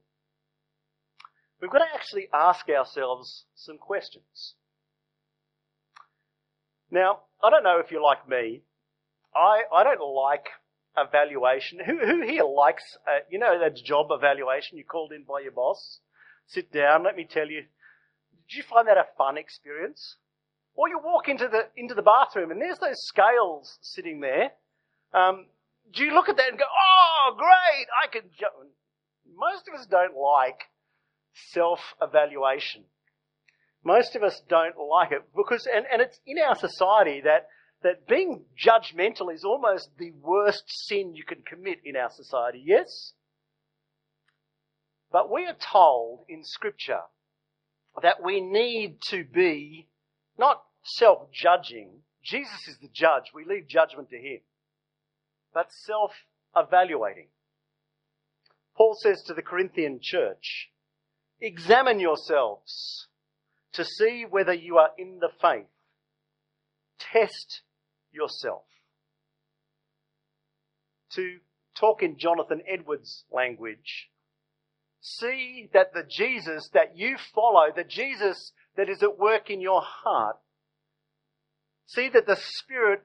We've 1.64 1.70
got 1.70 1.78
to 1.78 1.94
actually 1.94 2.28
ask 2.34 2.68
ourselves 2.68 3.46
some 3.54 3.78
questions. 3.78 4.52
Now, 6.90 7.20
I 7.42 7.48
don't 7.48 7.64
know 7.64 7.80
if 7.82 7.90
you're 7.90 8.02
like 8.02 8.28
me. 8.28 8.60
I, 9.34 9.62
I 9.74 9.82
don't 9.82 10.14
like 10.14 10.44
evaluation. 10.94 11.78
Who, 11.86 12.04
who 12.04 12.20
here 12.20 12.44
likes, 12.44 12.98
uh, 13.08 13.20
you 13.30 13.38
know, 13.38 13.58
that 13.58 13.76
job 13.76 14.08
evaluation 14.10 14.76
you 14.76 14.84
called 14.84 15.12
in 15.12 15.22
by 15.22 15.40
your 15.40 15.52
boss? 15.52 16.00
Sit 16.46 16.70
down, 16.70 17.02
let 17.02 17.16
me 17.16 17.24
tell 17.24 17.48
you. 17.48 17.62
Did 18.46 18.56
you 18.58 18.62
find 18.62 18.86
that 18.86 18.98
a 18.98 19.06
fun 19.16 19.38
experience? 19.38 20.16
Or 20.74 20.90
you 20.90 21.00
walk 21.02 21.30
into 21.30 21.48
the, 21.48 21.68
into 21.78 21.94
the 21.94 22.02
bathroom 22.02 22.50
and 22.50 22.60
there's 22.60 22.78
those 22.78 23.06
scales 23.06 23.78
sitting 23.80 24.20
there. 24.20 24.52
Um, 25.14 25.46
do 25.94 26.04
you 26.04 26.12
look 26.12 26.28
at 26.28 26.36
that 26.36 26.50
and 26.50 26.58
go, 26.58 26.66
oh, 26.66 27.34
great, 27.38 27.86
I 28.02 28.08
can? 28.12 28.28
Most 29.34 29.66
of 29.66 29.80
us 29.80 29.86
don't 29.86 30.14
like 30.14 30.68
self 31.52 31.80
evaluation. 32.00 32.84
Most 33.84 34.16
of 34.16 34.22
us 34.22 34.40
don't 34.48 34.78
like 34.78 35.12
it 35.12 35.22
because, 35.36 35.66
and, 35.72 35.84
and 35.92 36.00
it's 36.00 36.18
in 36.26 36.38
our 36.38 36.54
society 36.54 37.20
that, 37.24 37.48
that 37.82 38.08
being 38.08 38.44
judgmental 38.58 39.32
is 39.32 39.44
almost 39.44 39.90
the 39.98 40.12
worst 40.22 40.64
sin 40.66 41.14
you 41.14 41.24
can 41.24 41.42
commit 41.42 41.80
in 41.84 41.94
our 41.96 42.10
society, 42.10 42.62
yes? 42.64 43.12
But 45.12 45.30
we 45.30 45.44
are 45.46 45.54
told 45.54 46.24
in 46.28 46.42
Scripture 46.44 47.02
that 48.02 48.22
we 48.24 48.40
need 48.40 49.00
to 49.10 49.24
be 49.24 49.86
not 50.38 50.62
self 50.82 51.30
judging. 51.30 52.00
Jesus 52.22 52.66
is 52.68 52.78
the 52.78 52.88
judge. 52.88 53.24
We 53.34 53.44
leave 53.44 53.68
judgment 53.68 54.08
to 54.10 54.16
him. 54.16 54.40
But 55.52 55.70
self 55.70 56.12
evaluating. 56.56 57.28
Paul 58.76 58.96
says 59.00 59.22
to 59.24 59.34
the 59.34 59.42
Corinthian 59.42 60.00
church, 60.02 60.70
Examine 61.40 62.00
yourselves 62.00 63.08
to 63.72 63.84
see 63.84 64.24
whether 64.28 64.52
you 64.52 64.78
are 64.78 64.90
in 64.98 65.18
the 65.20 65.30
faith. 65.40 65.66
test 66.98 67.62
yourself. 68.12 68.62
To 71.14 71.38
talk 71.78 72.02
in 72.02 72.18
Jonathan 72.18 72.62
Edwards' 72.66 73.24
language, 73.30 74.10
see 75.00 75.68
that 75.72 75.92
the 75.92 76.04
Jesus 76.08 76.70
that 76.72 76.96
you 76.96 77.16
follow, 77.34 77.66
the 77.74 77.84
Jesus 77.84 78.52
that 78.76 78.88
is 78.88 79.02
at 79.02 79.18
work 79.18 79.50
in 79.50 79.60
your 79.60 79.82
heart, 79.82 80.36
see 81.86 82.08
that 82.08 82.26
the 82.26 82.36
Spirit 82.36 83.02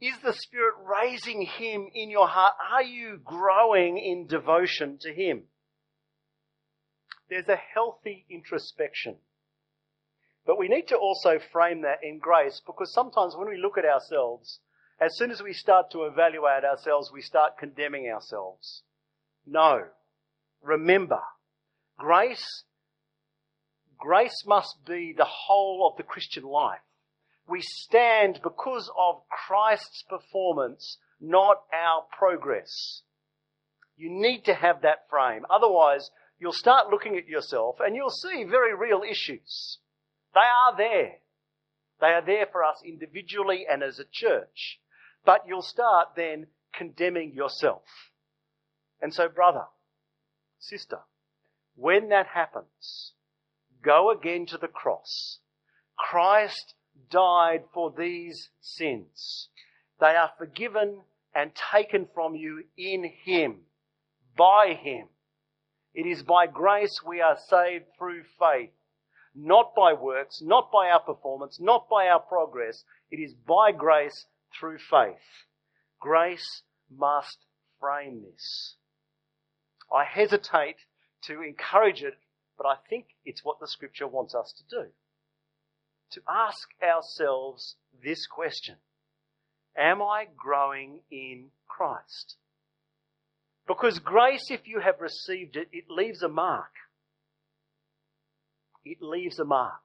is 0.00 0.14
the 0.24 0.32
Spirit 0.32 0.74
raising 0.84 1.42
Him 1.42 1.88
in 1.94 2.10
your 2.10 2.28
heart? 2.28 2.54
Are 2.72 2.82
you 2.82 3.20
growing 3.22 3.98
in 3.98 4.26
devotion 4.26 4.98
to 5.00 5.12
Him? 5.12 5.44
There's 7.28 7.48
a 7.48 7.56
healthy 7.56 8.26
introspection. 8.28 9.16
But 10.46 10.58
we 10.58 10.68
need 10.68 10.88
to 10.88 10.96
also 10.96 11.38
frame 11.38 11.82
that 11.82 12.00
in 12.02 12.18
grace 12.18 12.60
because 12.66 12.92
sometimes 12.92 13.34
when 13.36 13.48
we 13.48 13.56
look 13.56 13.78
at 13.78 13.86
ourselves, 13.86 14.60
as 15.00 15.16
soon 15.16 15.30
as 15.30 15.42
we 15.42 15.52
start 15.52 15.90
to 15.92 16.04
evaluate 16.04 16.64
ourselves, 16.64 17.10
we 17.12 17.22
start 17.22 17.58
condemning 17.58 18.08
ourselves. 18.08 18.82
No. 19.46 19.86
Remember, 20.62 21.20
grace, 21.98 22.64
grace 23.98 24.44
must 24.46 24.84
be 24.86 25.14
the 25.16 25.24
whole 25.24 25.88
of 25.90 25.96
the 25.96 26.02
Christian 26.02 26.44
life. 26.44 26.80
We 27.48 27.60
stand 27.60 28.40
because 28.42 28.90
of 28.96 29.22
Christ's 29.28 30.02
performance, 30.08 30.98
not 31.20 31.62
our 31.72 32.04
progress. 32.16 33.02
You 33.96 34.10
need 34.10 34.44
to 34.44 34.54
have 34.54 34.82
that 34.82 35.08
frame. 35.10 35.44
Otherwise, 35.50 36.10
you'll 36.38 36.52
start 36.52 36.90
looking 36.90 37.16
at 37.16 37.28
yourself 37.28 37.76
and 37.80 37.94
you'll 37.94 38.10
see 38.10 38.44
very 38.44 38.74
real 38.74 39.02
issues. 39.08 39.78
They 40.34 40.40
are 40.40 40.76
there. 40.76 41.12
They 42.00 42.08
are 42.08 42.24
there 42.24 42.46
for 42.50 42.64
us 42.64 42.82
individually 42.84 43.66
and 43.70 43.82
as 43.82 43.98
a 43.98 44.04
church. 44.10 44.80
But 45.24 45.42
you'll 45.46 45.62
start 45.62 46.08
then 46.16 46.48
condemning 46.76 47.32
yourself. 47.34 47.82
And 49.00 49.14
so, 49.14 49.28
brother, 49.28 49.64
sister, 50.58 51.00
when 51.76 52.08
that 52.08 52.26
happens, 52.26 53.12
go 53.82 54.10
again 54.10 54.46
to 54.46 54.58
the 54.58 54.68
cross. 54.68 55.38
Christ 55.96 56.74
died 57.10 57.64
for 57.72 57.92
these 57.96 58.50
sins. 58.60 59.48
They 60.00 60.14
are 60.16 60.32
forgiven 60.38 61.02
and 61.34 61.52
taken 61.72 62.08
from 62.14 62.34
you 62.34 62.64
in 62.76 63.10
Him, 63.24 63.60
by 64.36 64.78
Him. 64.80 65.08
It 65.94 66.06
is 66.06 66.22
by 66.22 66.46
grace 66.46 67.00
we 67.06 67.20
are 67.20 67.38
saved 67.48 67.84
through 67.96 68.24
faith, 68.38 68.72
not 69.34 69.74
by 69.76 69.92
works, 69.92 70.40
not 70.42 70.72
by 70.72 70.88
our 70.88 71.00
performance, 71.00 71.60
not 71.60 71.88
by 71.88 72.08
our 72.08 72.20
progress. 72.20 72.84
It 73.10 73.18
is 73.18 73.34
by 73.34 73.70
grace 73.72 74.26
through 74.58 74.78
faith. 74.78 75.46
Grace 76.00 76.62
must 76.90 77.38
frame 77.80 78.22
this. 78.22 78.76
I 79.92 80.04
hesitate 80.04 80.76
to 81.22 81.42
encourage 81.42 82.02
it, 82.02 82.18
but 82.58 82.66
I 82.66 82.76
think 82.88 83.06
it's 83.24 83.44
what 83.44 83.60
the 83.60 83.68
scripture 83.68 84.08
wants 84.08 84.34
us 84.34 84.52
to 84.52 84.82
do. 84.82 84.88
To 86.12 86.22
ask 86.28 86.68
ourselves 86.82 87.76
this 88.02 88.26
question. 88.26 88.76
Am 89.76 90.02
I 90.02 90.26
growing 90.36 91.00
in 91.10 91.50
Christ? 91.68 92.36
Because 93.66 93.98
grace, 93.98 94.50
if 94.50 94.66
you 94.66 94.80
have 94.80 95.00
received 95.00 95.56
it, 95.56 95.68
it 95.72 95.84
leaves 95.88 96.22
a 96.22 96.28
mark. 96.28 96.72
It 98.84 98.98
leaves 99.00 99.38
a 99.38 99.44
mark. 99.44 99.80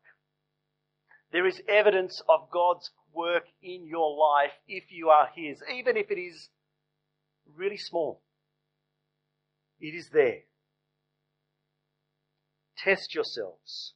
There 1.32 1.48
is 1.48 1.62
evidence 1.68 2.22
of 2.28 2.50
God's 2.52 2.90
work 3.14 3.44
in 3.62 3.88
your 3.88 4.18
life 4.18 4.52
if 4.68 4.92
you 4.92 5.10
are 5.10 5.30
His, 5.34 5.62
even 5.74 5.96
if 5.96 6.12
it 6.12 6.20
is 6.20 6.50
really 7.56 7.78
small. 7.78 8.22
It 9.80 9.96
is 9.96 10.10
there. 10.12 10.42
Test 12.78 13.16
yourselves. 13.16 13.94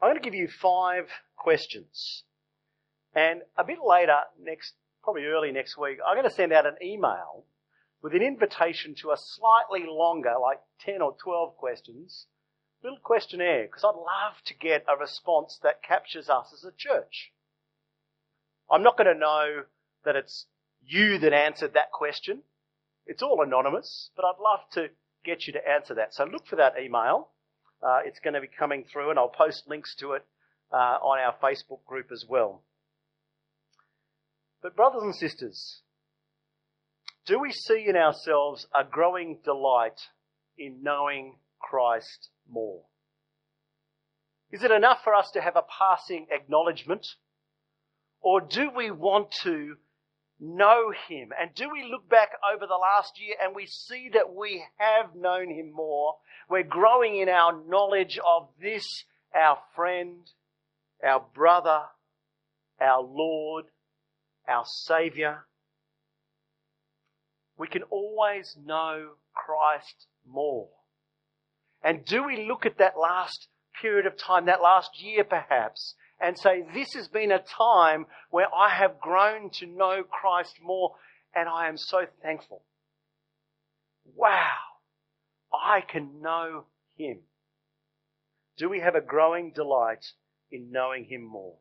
I'm 0.00 0.10
going 0.10 0.22
to 0.22 0.24
give 0.24 0.34
you 0.34 0.48
five 0.48 1.08
questions. 1.36 2.24
And 3.14 3.42
a 3.56 3.64
bit 3.64 3.78
later, 3.84 4.20
next, 4.40 4.72
probably 5.02 5.24
early 5.24 5.52
next 5.52 5.76
week, 5.78 5.98
I'm 6.06 6.16
going 6.16 6.28
to 6.28 6.34
send 6.34 6.52
out 6.52 6.66
an 6.66 6.76
email 6.82 7.44
with 8.04 8.14
an 8.14 8.20
invitation 8.20 8.94
to 8.94 9.12
a 9.12 9.16
slightly 9.16 9.88
longer, 9.88 10.34
like 10.38 10.60
10 10.80 11.00
or 11.00 11.16
12 11.24 11.56
questions, 11.56 12.26
little 12.82 12.98
questionnaire, 13.02 13.62
because 13.62 13.82
I'd 13.82 13.96
love 13.96 14.34
to 14.44 14.54
get 14.54 14.84
a 14.86 15.00
response 15.00 15.58
that 15.62 15.82
captures 15.82 16.28
us 16.28 16.52
as 16.52 16.64
a 16.64 16.76
church. 16.76 17.32
I'm 18.70 18.82
not 18.82 18.98
going 18.98 19.06
to 19.06 19.18
know 19.18 19.62
that 20.04 20.16
it's 20.16 20.44
you 20.82 21.16
that 21.20 21.32
answered 21.32 21.72
that 21.72 21.92
question. 21.92 22.42
It's 23.06 23.22
all 23.22 23.42
anonymous, 23.42 24.10
but 24.14 24.26
I'd 24.26 24.38
love 24.38 24.60
to 24.72 24.88
get 25.24 25.46
you 25.46 25.54
to 25.54 25.66
answer 25.66 25.94
that. 25.94 26.12
So 26.12 26.24
look 26.24 26.46
for 26.46 26.56
that 26.56 26.74
email. 26.78 27.30
Uh, 27.82 28.00
it's 28.04 28.20
going 28.20 28.34
to 28.34 28.42
be 28.42 28.48
coming 28.48 28.84
through, 28.84 29.08
and 29.08 29.18
I'll 29.18 29.28
post 29.28 29.66
links 29.66 29.94
to 30.00 30.12
it 30.12 30.26
uh, 30.70 30.98
on 31.00 31.20
our 31.20 31.34
Facebook 31.42 31.82
group 31.86 32.12
as 32.12 32.26
well. 32.28 32.64
But, 34.60 34.76
brothers 34.76 35.04
and 35.04 35.14
sisters, 35.14 35.80
do 37.26 37.38
we 37.38 37.52
see 37.52 37.86
in 37.88 37.96
ourselves 37.96 38.66
a 38.74 38.84
growing 38.84 39.38
delight 39.44 40.00
in 40.58 40.82
knowing 40.82 41.36
Christ 41.58 42.28
more? 42.48 42.82
Is 44.50 44.62
it 44.62 44.70
enough 44.70 45.02
for 45.02 45.14
us 45.14 45.30
to 45.32 45.40
have 45.40 45.56
a 45.56 45.62
passing 45.62 46.26
acknowledgement? 46.30 47.06
Or 48.20 48.40
do 48.40 48.70
we 48.74 48.90
want 48.90 49.32
to 49.42 49.76
know 50.38 50.92
Him? 51.08 51.30
And 51.40 51.54
do 51.54 51.70
we 51.70 51.88
look 51.90 52.08
back 52.08 52.30
over 52.54 52.66
the 52.66 52.74
last 52.74 53.20
year 53.20 53.36
and 53.42 53.54
we 53.54 53.66
see 53.66 54.10
that 54.12 54.34
we 54.34 54.62
have 54.76 55.14
known 55.14 55.50
Him 55.50 55.72
more? 55.72 56.16
We're 56.48 56.62
growing 56.62 57.16
in 57.16 57.28
our 57.28 57.58
knowledge 57.66 58.18
of 58.24 58.48
this, 58.60 59.04
our 59.34 59.58
friend, 59.74 60.30
our 61.02 61.24
brother, 61.34 61.82
our 62.80 63.02
Lord, 63.02 63.64
our 64.46 64.64
Saviour 64.66 65.46
we 67.56 67.68
can 67.68 67.82
always 67.84 68.56
know 68.64 69.10
Christ 69.32 70.06
more. 70.26 70.68
And 71.82 72.04
do 72.04 72.24
we 72.24 72.46
look 72.46 72.66
at 72.66 72.78
that 72.78 72.98
last 72.98 73.48
period 73.80 74.06
of 74.06 74.16
time, 74.16 74.46
that 74.46 74.62
last 74.62 75.02
year 75.02 75.24
perhaps, 75.24 75.94
and 76.20 76.38
say, 76.38 76.64
this 76.74 76.94
has 76.94 77.08
been 77.08 77.32
a 77.32 77.42
time 77.42 78.06
where 78.30 78.46
I 78.54 78.70
have 78.70 79.00
grown 79.00 79.50
to 79.54 79.66
know 79.66 80.02
Christ 80.02 80.54
more 80.62 80.94
and 81.34 81.48
I 81.48 81.68
am 81.68 81.76
so 81.76 82.06
thankful. 82.22 82.62
Wow! 84.14 84.56
I 85.52 85.80
can 85.80 86.20
know 86.22 86.64
Him. 86.96 87.20
Do 88.56 88.68
we 88.68 88.80
have 88.80 88.94
a 88.94 89.00
growing 89.00 89.52
delight 89.52 90.04
in 90.50 90.70
knowing 90.70 91.04
Him 91.04 91.22
more? 91.22 91.56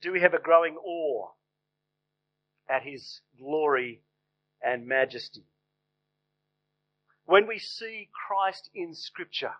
Do 0.00 0.12
we 0.12 0.20
have 0.20 0.34
a 0.34 0.40
growing 0.40 0.76
awe 0.76 1.28
at 2.72 2.82
his 2.82 3.20
glory 3.38 4.02
and 4.62 4.86
majesty. 4.86 5.44
When 7.26 7.46
we 7.46 7.58
see 7.58 8.08
Christ 8.26 8.70
in 8.74 8.94
Scripture, 8.94 9.52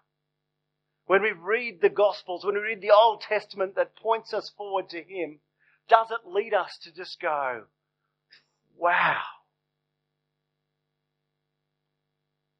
when 1.06 1.22
we 1.22 1.32
read 1.32 1.80
the 1.80 1.90
Gospels, 1.90 2.44
when 2.44 2.54
we 2.54 2.60
read 2.60 2.80
the 2.80 2.90
Old 2.90 3.20
Testament 3.20 3.74
that 3.74 3.96
points 3.96 4.32
us 4.32 4.50
forward 4.56 4.88
to 4.90 5.02
Him, 5.02 5.40
does 5.88 6.10
it 6.10 6.28
lead 6.28 6.54
us 6.54 6.78
to 6.84 6.92
just 6.92 7.20
go, 7.20 7.64
wow? 8.76 9.20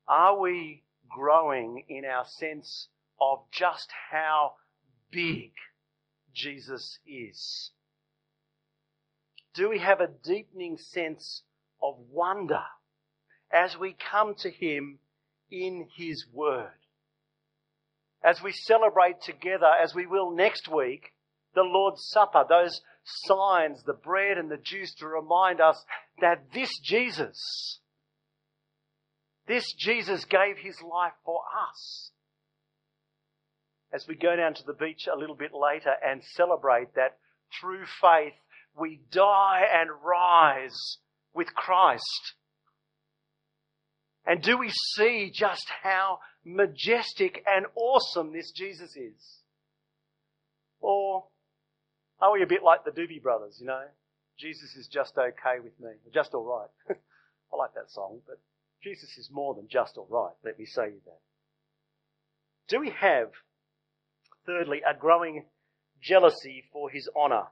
Are 0.07 0.38
we 0.38 0.83
growing 1.09 1.85
in 1.88 2.05
our 2.05 2.27
sense 2.27 2.88
of 3.21 3.45
just 3.53 3.88
how 4.11 4.53
big 5.11 5.53
Jesus 6.35 6.99
is? 7.07 7.71
Do 9.55 9.69
we 9.69 9.79
have 9.79 10.01
a 10.01 10.09
deepening 10.25 10.79
sense 10.79 11.43
of 11.83 11.95
wonder 12.11 12.62
as 13.53 13.77
we 13.79 13.95
come 14.11 14.35
to 14.37 14.51
Him 14.51 14.99
in 15.51 15.88
His 15.97 16.27
Word? 16.33 16.71
As 18.25 18.41
we 18.43 18.53
celebrate 18.53 19.21
together, 19.21 19.71
as 19.83 19.95
we 19.95 20.07
will 20.07 20.31
next 20.31 20.69
week, 20.69 21.12
the 21.55 21.62
Lord's 21.62 22.09
Supper, 22.09 22.45
those 22.49 22.81
signs, 23.05 23.83
the 23.85 23.93
bread 23.93 24.38
and 24.38 24.51
the 24.51 24.57
juice 24.57 24.95
to 24.95 25.07
remind 25.07 25.61
us 25.61 25.85
that 26.21 26.53
this 26.55 26.71
Jesus, 26.83 27.81
this 29.47 29.73
Jesus 29.79 30.25
gave 30.25 30.59
His 30.59 30.81
life 30.83 31.12
for 31.25 31.41
us. 31.71 32.11
As 33.93 34.07
we 34.09 34.15
go 34.15 34.35
down 34.37 34.55
to 34.55 34.62
the 34.65 34.73
beach 34.73 35.07
a 35.12 35.19
little 35.19 35.37
bit 35.37 35.51
later 35.53 35.93
and 36.03 36.23
celebrate 36.25 36.95
that 36.95 37.19
through 37.61 37.85
faith 38.01 38.33
we 38.76 39.00
die 39.11 39.62
and 39.72 39.90
rise 40.04 40.98
with 41.35 41.54
Christ? 41.54 42.35
And 44.26 44.42
do 44.42 44.58
we 44.58 44.70
see 44.94 45.30
just 45.35 45.66
how 45.82 46.20
majestic 46.44 47.42
and 47.46 47.66
awesome 47.74 48.32
this 48.32 48.52
Jesus 48.52 48.96
is? 48.96 49.40
Or 50.80 51.24
Are 52.20 52.32
we 52.32 52.42
a 52.42 52.46
bit 52.46 52.62
like 52.62 52.85
the 52.85 52.90
Doobie 52.90 53.22
Brothers, 53.22 53.58
you 53.61 53.66
know? 53.66 53.85
Jesus 54.38 54.76
is 54.76 54.88
just 54.88 55.16
okay 55.18 55.61
with 55.62 55.78
me, 55.80 55.90
just 56.14 56.35
all 56.35 56.44
right. 56.44 56.96
I 57.52 57.56
like 57.56 57.74
that 57.74 57.90
song, 57.90 58.20
but 58.26 58.38
Jesus 58.82 59.16
is 59.18 59.28
more 59.30 59.54
than 59.54 59.68
just 59.68 59.96
all 59.96 60.08
right. 60.08 60.35
Let 60.44 60.58
me 60.58 60.64
say 60.64 60.90
that. 61.04 61.20
Do 62.68 62.80
we 62.80 62.90
have, 62.90 63.30
thirdly, 64.46 64.82
a 64.88 64.98
growing 64.98 65.44
jealousy 66.00 66.64
for 66.72 66.90
his 66.90 67.08
honour? 67.14 67.48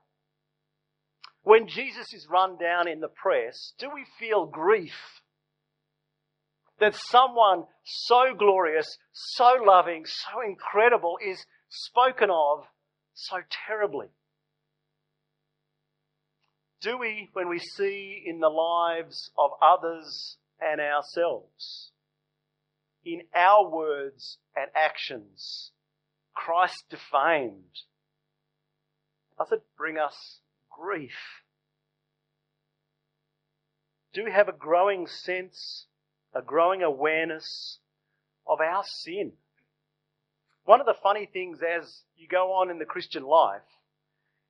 When 1.42 1.66
Jesus 1.68 2.12
is 2.12 2.28
run 2.28 2.58
down 2.58 2.86
in 2.88 3.00
the 3.00 3.08
press, 3.08 3.72
do 3.78 3.88
we 3.92 4.04
feel 4.18 4.46
grief 4.46 4.94
that 6.78 6.94
someone 6.94 7.64
so 7.84 8.34
glorious, 8.36 8.98
so 9.12 9.56
loving, 9.64 10.04
so 10.06 10.40
incredible 10.46 11.18
is 11.24 11.44
spoken 11.68 12.30
of 12.30 12.64
so 13.14 13.38
terribly? 13.66 14.08
Do 16.82 16.98
we, 16.98 17.28
when 17.34 17.48
we 17.48 17.58
see 17.58 18.22
in 18.24 18.40
the 18.40 18.48
lives 18.48 19.30
of 19.36 19.50
others 19.62 20.38
and 20.60 20.80
ourselves, 20.80 21.90
in 23.04 23.22
our 23.34 23.68
words 23.68 24.38
and 24.56 24.66
actions, 24.74 25.72
Christ 26.34 26.84
defamed, 26.90 27.84
does 29.38 29.52
it 29.52 29.62
bring 29.76 29.98
us 29.98 30.40
grief? 30.70 31.16
Do 34.12 34.24
we 34.24 34.32
have 34.32 34.48
a 34.48 34.52
growing 34.52 35.06
sense, 35.06 35.86
a 36.34 36.42
growing 36.42 36.82
awareness 36.82 37.78
of 38.46 38.60
our 38.60 38.82
sin? 38.84 39.32
One 40.64 40.80
of 40.80 40.86
the 40.86 40.96
funny 41.02 41.26
things 41.26 41.60
as 41.62 42.02
you 42.16 42.28
go 42.28 42.52
on 42.52 42.70
in 42.70 42.78
the 42.78 42.84
Christian 42.84 43.22
life 43.22 43.62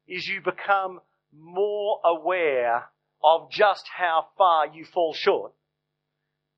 is 0.09 0.27
you 0.27 0.41
become 0.41 1.01
more 1.33 2.01
aware 2.05 2.85
of 3.23 3.51
just 3.51 3.87
how 3.97 4.27
far 4.37 4.67
you 4.67 4.85
fall 4.85 5.15
short. 5.15 5.53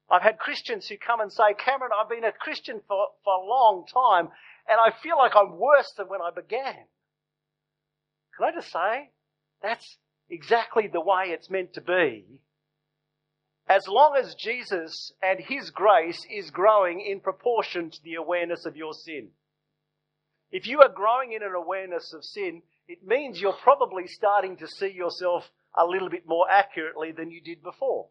I've 0.08 0.22
had 0.22 0.38
Christians 0.38 0.88
who 0.88 0.96
come 0.96 1.20
and 1.20 1.32
say, 1.32 1.54
Cameron, 1.58 1.90
I've 1.98 2.08
been 2.08 2.24
a 2.24 2.32
Christian 2.32 2.80
for, 2.86 3.08
for 3.24 3.34
a 3.34 3.46
long 3.46 3.84
time 3.92 4.28
and 4.68 4.78
I 4.78 4.90
feel 5.02 5.16
like 5.18 5.32
I'm 5.34 5.58
worse 5.58 5.92
than 5.96 6.08
when 6.08 6.20
I 6.20 6.30
began. 6.30 6.86
Can 8.36 8.46
I 8.48 8.52
just 8.52 8.70
say, 8.70 9.10
that's 9.62 9.98
exactly 10.28 10.88
the 10.88 11.00
way 11.00 11.26
it's 11.28 11.50
meant 11.50 11.74
to 11.74 11.80
be. 11.80 12.24
As 13.68 13.86
long 13.86 14.16
as 14.16 14.34
Jesus 14.34 15.12
and 15.22 15.38
His 15.40 15.70
grace 15.70 16.26
is 16.30 16.50
growing 16.50 17.00
in 17.00 17.20
proportion 17.20 17.90
to 17.90 18.02
the 18.02 18.14
awareness 18.14 18.66
of 18.66 18.76
your 18.76 18.92
sin. 18.92 19.28
If 20.50 20.66
you 20.66 20.80
are 20.82 20.88
growing 20.88 21.32
in 21.32 21.42
an 21.42 21.54
awareness 21.54 22.12
of 22.12 22.24
sin, 22.24 22.62
it 22.88 23.06
means 23.06 23.40
you're 23.40 23.52
probably 23.52 24.06
starting 24.06 24.56
to 24.58 24.68
see 24.68 24.90
yourself 24.90 25.50
a 25.74 25.86
little 25.86 26.10
bit 26.10 26.26
more 26.26 26.50
accurately 26.50 27.12
than 27.12 27.30
you 27.30 27.40
did 27.40 27.62
before. 27.62 28.08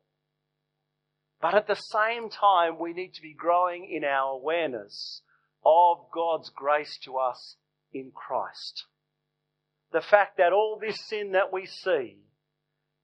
But 1.42 1.54
at 1.54 1.68
the 1.68 1.76
same 1.76 2.30
time, 2.30 2.80
we 2.80 2.94
need 2.94 3.14
to 3.16 3.22
be 3.22 3.34
growing 3.34 3.90
in 3.90 4.04
our 4.04 4.34
awareness 4.34 5.22
of 5.66 6.06
God's 6.14 6.50
grace 6.50 6.98
to 7.04 7.18
us 7.18 7.58
in 7.94 8.12
Christ. 8.12 8.86
The 9.92 10.02
fact 10.02 10.38
that 10.38 10.54
all 10.54 10.80
this 10.80 11.00
sin 11.08 11.34
that 11.34 11.52
we 11.52 11.66
see 11.66 12.18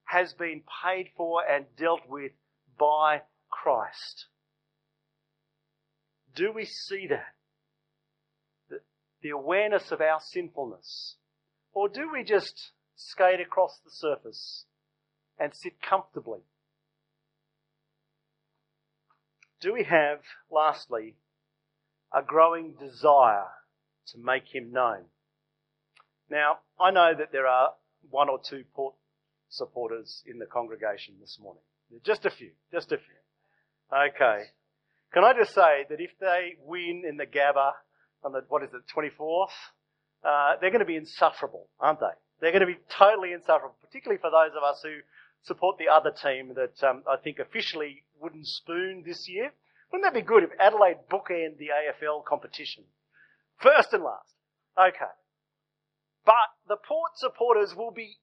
has 0.06 0.34
been 0.34 0.64
paid 0.86 1.10
for 1.18 1.42
and 1.46 1.66
dealt 1.78 2.08
with 2.08 2.32
by 2.80 3.22
Christ. 3.50 4.28
Do 6.36 6.52
we 6.54 6.66
see 6.66 7.08
that? 7.08 7.34
The, 9.22 9.32
awareness 9.32 9.92
of 9.92 10.00
our 10.00 10.22
sinfulness 10.22 11.18
or 11.74 11.90
do 11.90 12.10
we 12.12 12.24
just 12.24 12.72
skate 12.96 13.40
across 13.40 13.80
the 13.84 13.92
surface 13.92 14.66
and 15.38 15.54
sit 15.54 15.82
comfortably? 15.82 16.40
Do 19.60 19.74
we 19.74 19.84
have, 19.84 20.22
lastly, 20.50 21.18
a 22.14 22.24
growing 22.24 22.74
desire 22.80 23.50
to 24.08 24.18
make 24.18 24.56
him 24.56 24.72
known? 24.72 25.06
Now, 26.30 26.60
I 26.80 26.92
know 26.92 27.14
that 27.18 27.32
there 27.32 27.48
are 27.48 27.74
one 28.10 28.30
or 28.30 28.40
two 28.44 28.64
port 28.74 28.96
supporters 29.50 30.24
in 30.26 30.40
the 30.40 30.46
congregation 30.46 31.16
this 31.20 31.38
morning. 31.42 31.62
Just 32.04 32.26
a 32.26 32.30
few, 32.30 32.52
just 32.72 32.92
a 32.92 32.98
few. 32.98 33.16
Okay. 33.92 34.44
Can 35.14 35.24
I 35.24 35.34
just 35.34 35.54
say 35.54 35.86
that 35.90 36.02
if 36.02 36.12
they 36.20 36.58
win 36.66 37.04
in 37.08 37.16
the 37.18 37.26
Gabba 37.26 37.72
on 38.24 38.34
the, 38.34 38.44
what 38.50 38.64
is 38.64 38.70
it, 38.74 38.82
24th, 38.94 39.48
uh, 40.24 40.56
they're 40.60 40.72
going 40.72 40.80
to 40.80 40.86
be 40.86 40.98
insufferable, 40.98 41.68
aren't 41.80 42.02
they? 42.02 42.16
They're 42.42 42.52
going 42.52 42.62
to 42.62 42.68
be 42.68 42.80
totally 42.90 43.32
insufferable, 43.32 43.76
particularly 43.82 44.20
for 44.20 44.30
those 44.30 44.52
of 44.56 44.64
us 44.64 44.82
who 44.84 45.00
support 45.44 45.78
the 45.78 45.88
other 45.88 46.12
team 46.12 46.54
that 46.56 46.84
um, 46.88 47.04
I 47.10 47.16
think 47.18 47.40
officially 47.40 48.04
wooden 48.20 48.44
spoon 48.44 49.04
this 49.06 49.30
year. 49.30 49.52
Wouldn't 49.92 50.04
that 50.04 50.20
be 50.20 50.26
good 50.26 50.44
if 50.44 50.50
Adelaide 50.60 50.98
bookend 51.10 51.58
the 51.58 51.70
AFL 51.72 52.26
competition? 52.26 52.84
First 53.62 53.94
and 53.94 54.04
last. 54.04 54.34
Okay. 54.78 55.12
But 56.28 56.36
the 56.68 56.76
Port 56.76 57.12
supporters 57.16 57.74
will 57.74 57.92
be 57.92 58.18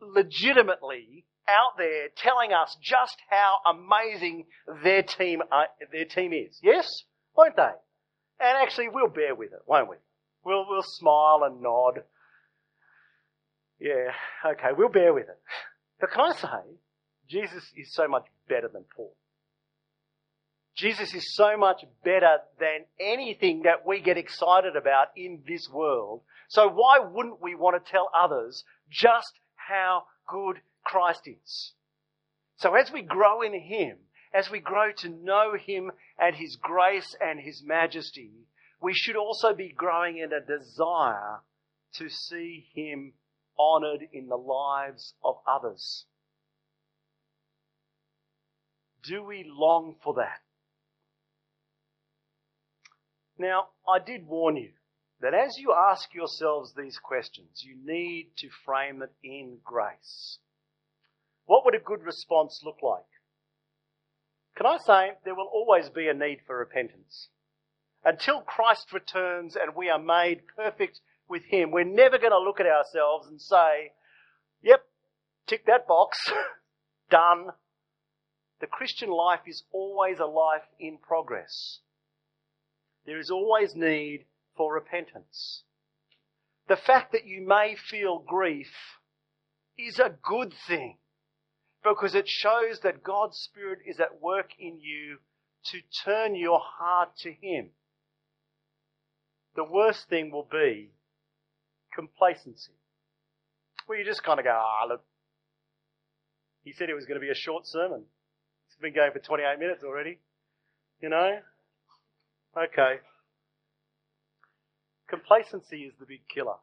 legitimately 0.00 1.24
out 1.48 1.78
there 1.78 2.08
telling 2.16 2.52
us 2.52 2.76
just 2.82 3.16
how 3.30 3.58
amazing 3.64 4.46
their 4.82 5.04
team, 5.04 5.42
uh, 5.52 5.70
their 5.92 6.04
team 6.04 6.32
is. 6.32 6.58
Yes? 6.64 6.90
Won't 7.36 7.54
they? 7.54 7.70
And 8.40 8.58
actually, 8.60 8.88
we'll 8.92 9.08
bear 9.08 9.36
with 9.36 9.52
it, 9.52 9.60
won't 9.66 9.88
we? 9.88 9.96
We'll, 10.44 10.66
we'll 10.68 10.82
smile 10.82 11.42
and 11.44 11.62
nod. 11.62 12.02
Yeah, 13.80 14.10
okay, 14.44 14.70
we'll 14.76 14.88
bear 14.88 15.14
with 15.14 15.28
it. 15.28 15.38
But 16.00 16.10
can 16.10 16.32
I 16.32 16.34
say, 16.34 16.76
Jesus 17.30 17.62
is 17.76 17.94
so 17.94 18.08
much 18.08 18.24
better 18.48 18.68
than 18.68 18.84
Port. 18.96 19.14
Jesus 20.76 21.14
is 21.14 21.34
so 21.36 21.56
much 21.56 21.84
better 22.04 22.38
than 22.58 22.84
anything 23.00 23.62
that 23.62 23.86
we 23.86 24.00
get 24.00 24.16
excited 24.16 24.74
about 24.76 25.08
in 25.16 25.42
this 25.46 25.68
world. 25.72 26.22
So 26.48 26.66
why 26.66 26.98
wouldn't 26.98 27.42
we 27.42 27.54
want 27.54 27.82
to 27.82 27.90
tell 27.90 28.10
others 28.18 28.64
just 28.90 29.38
how 29.54 30.04
good 30.26 30.60
Christ 30.82 31.28
is? 31.28 31.74
So 32.56 32.74
as 32.74 32.90
we 32.90 33.02
grow 33.02 33.42
in 33.42 33.52
Him, 33.52 33.98
as 34.32 34.50
we 34.50 34.58
grow 34.58 34.90
to 34.92 35.08
know 35.08 35.54
Him 35.54 35.92
and 36.18 36.34
His 36.34 36.56
grace 36.56 37.14
and 37.20 37.38
His 37.38 37.62
majesty, 37.62 38.32
we 38.80 38.94
should 38.94 39.16
also 39.16 39.54
be 39.54 39.68
growing 39.68 40.16
in 40.16 40.32
a 40.32 40.40
desire 40.40 41.40
to 41.94 42.08
see 42.08 42.68
Him 42.74 43.12
honoured 43.58 44.08
in 44.12 44.28
the 44.28 44.36
lives 44.36 45.14
of 45.22 45.36
others. 45.46 46.06
Do 49.02 49.22
we 49.22 49.44
long 49.46 49.96
for 50.02 50.14
that? 50.14 50.40
Now, 53.38 53.68
I 53.86 53.98
did 53.98 54.26
warn 54.26 54.56
you 54.56 54.70
that 55.20 55.34
as 55.34 55.58
you 55.58 55.72
ask 55.72 56.14
yourselves 56.14 56.74
these 56.74 56.98
questions, 56.98 57.64
you 57.64 57.76
need 57.84 58.30
to 58.38 58.48
frame 58.64 59.02
it 59.02 59.12
in 59.22 59.58
grace. 59.64 60.38
What 61.46 61.64
would 61.64 61.74
a 61.74 61.80
good 61.80 62.02
response 62.02 62.60
look 62.64 62.82
like? 62.82 63.02
Can 64.56 64.66
I 64.66 64.78
say 64.78 65.12
there 65.24 65.34
will 65.34 65.50
always 65.52 65.88
be 65.88 66.08
a 66.08 66.14
need 66.14 66.40
for 66.46 66.58
repentance? 66.58 67.28
until 68.04 68.40
Christ 68.40 68.92
returns 68.92 69.56
and 69.56 69.74
we 69.74 69.90
are 69.90 69.98
made 69.98 70.42
perfect 70.56 71.00
with 71.28 71.44
Him, 71.44 71.70
we're 71.70 71.84
never 71.84 72.18
going 72.18 72.32
to 72.32 72.38
look 72.38 72.60
at 72.60 72.66
ourselves 72.66 73.28
and 73.28 73.40
say, 73.40 73.92
yep, 74.62 74.84
tick 75.46 75.66
that 75.66 75.86
box, 75.86 76.18
done. 77.10 77.48
The 78.60 78.66
Christian 78.66 79.10
life 79.10 79.40
is 79.46 79.62
always 79.72 80.18
a 80.18 80.26
life 80.26 80.66
in 80.80 80.98
progress. 80.98 81.80
There 83.06 83.18
is 83.18 83.30
always 83.30 83.74
need 83.74 84.24
for 84.58 84.74
repentance. 84.74 85.62
The 86.68 86.76
fact 86.76 87.12
that 87.12 87.24
you 87.24 87.40
may 87.40 87.76
feel 87.76 88.18
grief 88.18 88.98
is 89.78 89.98
a 89.98 90.14
good 90.22 90.52
thing 90.66 90.98
because 91.82 92.14
it 92.14 92.28
shows 92.28 92.80
that 92.82 93.02
God's 93.02 93.38
Spirit 93.38 93.78
is 93.86 93.98
at 94.00 94.20
work 94.20 94.50
in 94.58 94.78
you 94.80 95.20
to 95.70 95.78
turn 96.04 96.34
your 96.34 96.60
heart 96.60 97.16
to 97.22 97.32
Him 97.32 97.70
the 99.58 99.64
worst 99.64 100.08
thing 100.08 100.30
will 100.30 100.46
be 100.48 100.92
complacency. 101.92 102.70
Where 103.86 103.98
you 103.98 104.04
just 104.04 104.22
kind 104.22 104.38
of 104.38 104.44
go, 104.44 104.52
ah, 104.54 104.86
look, 104.88 105.02
he 106.62 106.72
said 106.72 106.88
it 106.88 106.94
was 106.94 107.06
going 107.06 107.20
to 107.20 107.26
be 107.26 107.32
a 107.32 107.34
short 107.34 107.66
sermon. 107.66 108.04
It's 108.68 108.80
been 108.80 108.94
going 108.94 109.10
for 109.10 109.18
28 109.18 109.58
minutes 109.58 109.82
already. 109.82 110.20
You 111.00 111.08
know? 111.08 111.38
Okay. 112.56 113.00
Complacency 115.08 115.82
is 115.82 115.94
the 115.98 116.06
big 116.06 116.20
killer. 116.32 116.56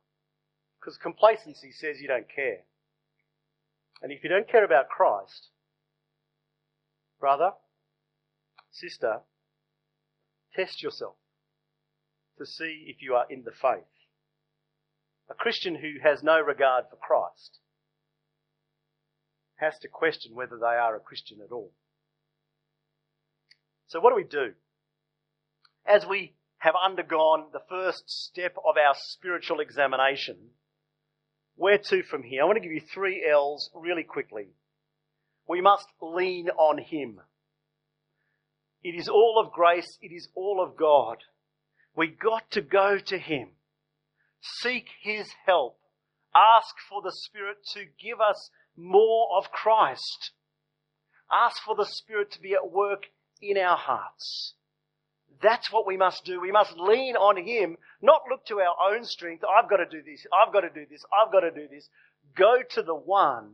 Because 0.79 0.97
complacency 0.97 1.71
says 1.71 1.99
you 1.99 2.07
don't 2.07 2.27
care. 2.33 2.59
And 4.01 4.11
if 4.11 4.23
you 4.23 4.29
don't 4.29 4.47
care 4.47 4.63
about 4.63 4.89
Christ, 4.89 5.49
brother, 7.19 7.51
sister, 8.71 9.21
test 10.55 10.83
yourself 10.83 11.15
to 12.37 12.45
see 12.45 12.85
if 12.87 13.01
you 13.01 13.15
are 13.15 13.25
in 13.29 13.43
the 13.43 13.51
faith. 13.51 13.83
A 15.29 15.33
Christian 15.33 15.75
who 15.75 15.93
has 16.03 16.21
no 16.21 16.39
regard 16.39 16.85
for 16.89 16.97
Christ 16.97 17.59
has 19.55 19.79
to 19.79 19.87
question 19.87 20.35
whether 20.35 20.57
they 20.57 20.65
are 20.65 20.95
a 20.95 20.99
Christian 20.99 21.39
at 21.43 21.51
all. 21.51 21.71
So 23.87 23.99
what 23.99 24.11
do 24.11 24.15
we 24.17 24.23
do? 24.23 24.53
As 25.85 26.05
we 26.05 26.33
have 26.65 26.73
undergone 26.83 27.45
the 27.53 27.61
first 27.69 28.09
step 28.09 28.55
of 28.57 28.75
our 28.75 28.95
spiritual 28.95 29.59
examination, 29.59 30.35
where 31.55 31.77
to 31.77 32.01
from 32.01 32.23
here? 32.23 32.41
I 32.41 32.45
want 32.45 32.55
to 32.55 32.59
give 32.59 32.71
you 32.71 32.81
three 32.81 33.23
L's 33.31 33.69
really 33.75 34.01
quickly. 34.01 34.47
We 35.47 35.61
must 35.61 35.85
lean 36.01 36.49
on 36.49 36.79
Him. 36.79 37.21
It 38.83 38.95
is 38.95 39.07
all 39.07 39.39
of 39.39 39.53
grace. 39.53 39.99
It 40.01 40.11
is 40.11 40.27
all 40.33 40.59
of 40.59 40.75
God. 40.75 41.17
We 41.95 42.07
got 42.07 42.49
to 42.51 42.61
go 42.61 42.97
to 42.97 43.17
Him. 43.19 43.49
Seek 44.41 44.87
His 45.03 45.27
help. 45.45 45.77
Ask 46.35 46.73
for 46.89 47.03
the 47.03 47.13
Spirit 47.13 47.57
to 47.75 47.85
give 48.03 48.19
us 48.19 48.49
more 48.75 49.27
of 49.37 49.51
Christ. 49.51 50.31
Ask 51.31 51.61
for 51.61 51.75
the 51.75 51.85
Spirit 51.85 52.31
to 52.31 52.41
be 52.41 52.53
at 52.53 52.71
work 52.71 53.03
in 53.39 53.55
our 53.55 53.77
hearts. 53.77 54.55
That's 55.41 55.71
what 55.71 55.87
we 55.87 55.97
must 55.97 56.25
do. 56.25 56.39
We 56.39 56.51
must 56.51 56.77
lean 56.77 57.15
on 57.15 57.37
Him, 57.37 57.77
not 58.01 58.21
look 58.29 58.45
to 58.45 58.59
our 58.59 58.93
own 58.93 59.03
strength. 59.03 59.43
I've 59.43 59.69
got 59.69 59.77
to 59.77 59.85
do 59.85 60.01
this. 60.03 60.25
I've 60.33 60.53
got 60.53 60.61
to 60.61 60.69
do 60.69 60.85
this. 60.89 61.03
I've 61.13 61.31
got 61.31 61.41
to 61.41 61.51
do 61.51 61.67
this. 61.69 61.89
Go 62.35 62.57
to 62.71 62.83
the 62.83 62.95
one 62.95 63.51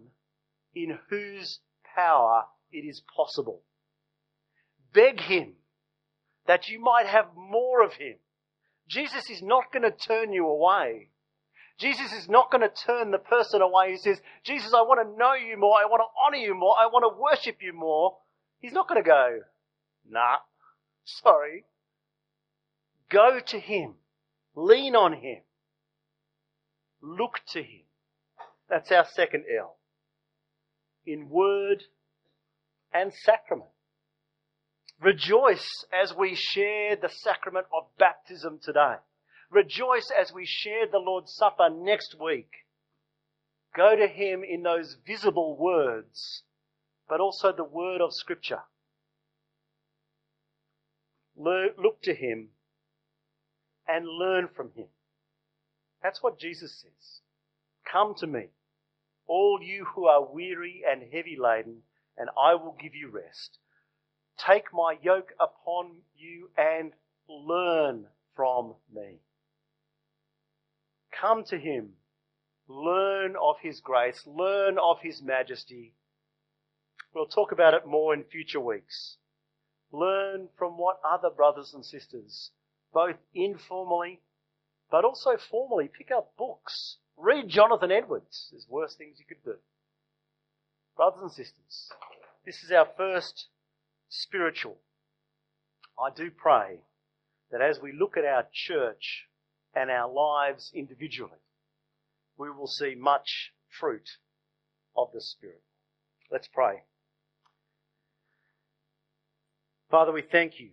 in 0.76 1.00
whose 1.10 1.60
power 1.96 2.46
it 2.72 2.86
is 2.86 3.02
possible. 3.16 3.62
Beg 4.94 5.20
Him 5.22 5.54
that 6.48 6.70
you 6.70 6.80
might 6.80 7.08
have 7.08 7.28
more 7.36 7.84
of 7.84 7.94
Him. 7.94 8.16
Jesus 8.88 9.30
is 9.30 9.42
not 9.42 9.72
going 9.72 9.84
to 9.84 9.92
turn 9.92 10.34
you 10.34 10.48
away. 10.48 11.10
Jesus 11.80 12.14
is 12.14 12.30
not 12.30 12.52
going 12.52 12.62
to 12.62 12.70
turn 12.70 13.12
the 13.12 13.18
person 13.18 13.62
away 13.62 13.92
who 13.92 13.98
says, 13.98 14.22
Jesus, 14.44 14.74
I 14.74 14.82
want 14.82 15.02
to 15.02 15.18
know 15.18 15.34
you 15.34 15.58
more. 15.58 15.78
I 15.78 15.86
want 15.86 16.02
to 16.02 16.20
honor 16.28 16.38
you 16.38 16.54
more. 16.54 16.76
I 16.80 16.86
want 16.86 17.04
to 17.04 17.20
worship 17.20 17.58
you 17.62 17.74
more. 17.74 18.18
He's 18.60 18.74
not 18.74 18.88
going 18.88 19.02
to 19.02 19.08
go, 19.08 19.40
nah, 20.08 20.36
sorry. 21.06 21.66
Go 23.12 23.40
to 23.40 23.60
Him. 23.60 23.96
Lean 24.56 24.96
on 24.96 25.14
Him. 25.14 25.42
Look 27.02 27.40
to 27.50 27.62
Him. 27.62 27.82
That's 28.70 28.92
our 28.92 29.06
second 29.06 29.44
L. 29.56 29.78
In 31.06 31.30
word 31.30 31.84
and 32.94 33.14
sacrament. 33.14 33.70
Rejoice 35.02 35.86
as 35.92 36.16
we 36.16 36.36
share 36.36 36.96
the 36.96 37.10
sacrament 37.10 37.66
of 37.74 37.86
baptism 37.98 38.60
today. 38.64 38.96
Rejoice 39.50 40.12
as 40.18 40.32
we 40.32 40.46
share 40.46 40.88
the 40.90 41.00
Lord's 41.00 41.34
Supper 41.34 41.70
next 41.70 42.16
week. 42.20 42.52
Go 43.76 43.96
to 43.96 44.08
Him 44.08 44.44
in 44.44 44.64
those 44.64 44.96
visible 45.06 45.58
words, 45.58 46.44
but 47.10 47.20
also 47.20 47.52
the 47.52 47.64
word 47.64 48.00
of 48.00 48.14
Scripture. 48.14 48.62
Look 51.36 52.02
to 52.04 52.14
Him 52.14 52.50
and 53.88 54.08
learn 54.08 54.48
from 54.56 54.72
Him. 54.76 54.88
That's 56.02 56.22
what 56.22 56.40
Jesus 56.40 56.82
says. 56.82 57.22
Come 57.92 58.16
to 58.20 58.28
me, 58.28 58.48
all 59.28 59.60
you 59.62 59.86
who 59.96 60.06
are 60.06 60.26
weary 60.26 60.84
and 60.90 61.02
heavy 61.02 61.38
laden, 61.40 61.84
and 62.18 62.30
I 62.42 62.56
will 62.56 62.76
give 62.82 62.96
you 62.96 63.10
rest. 63.10 63.58
Take 64.38 64.74
my 64.74 64.96
yoke 65.02 65.34
upon 65.40 65.98
you 66.16 66.50
and 66.58 66.94
learn 67.28 68.08
from 68.36 68.76
me. 68.94 69.20
Come 71.20 71.44
to 71.46 71.58
him. 71.58 71.94
Learn 72.68 73.36
of 73.42 73.58
his 73.62 73.82
grace. 73.82 74.24
Learn 74.26 74.78
of 74.80 74.98
his 75.02 75.22
majesty. 75.22 75.94
We'll 77.14 77.28
talk 77.28 77.52
about 77.52 77.74
it 77.74 77.86
more 77.86 78.14
in 78.14 78.24
future 78.24 78.60
weeks. 78.60 79.18
Learn 79.92 80.48
from 80.58 80.78
what 80.78 81.00
other 81.04 81.30
brothers 81.30 81.74
and 81.74 81.86
sisters, 81.86 82.52
both 82.94 83.18
informally 83.34 84.22
but 84.92 85.06
also 85.06 85.38
formally, 85.50 85.88
pick 85.88 86.12
up 86.12 86.34
books. 86.38 86.98
Read 87.18 87.48
Jonathan 87.48 87.92
Edwards. 87.92 88.50
There's 88.52 88.68
worse 88.70 88.94
things 88.96 89.18
you 89.18 89.26
could 89.26 89.44
do. 89.44 89.56
Brothers 90.98 91.22
and 91.22 91.32
sisters, 91.32 91.90
this 92.46 92.62
is 92.62 92.72
our 92.72 92.88
first 92.98 93.48
spiritual. 94.10 94.78
I 95.98 96.10
do 96.14 96.30
pray 96.30 96.82
that 97.52 97.62
as 97.62 97.80
we 97.80 97.94
look 97.94 98.18
at 98.18 98.26
our 98.26 98.46
church 98.52 99.28
and 99.74 99.90
our 99.90 100.12
lives 100.12 100.72
individually, 100.76 101.32
we 102.38 102.52
will 102.52 102.68
see 102.68 102.96
much 102.96 103.54
fruit 103.80 104.10
of 104.98 105.10
the 105.14 105.22
Spirit. 105.22 105.62
Let's 106.30 106.48
pray. 106.48 106.84
Father, 109.90 110.12
we 110.12 110.22
thank 110.22 110.60
you. 110.60 110.72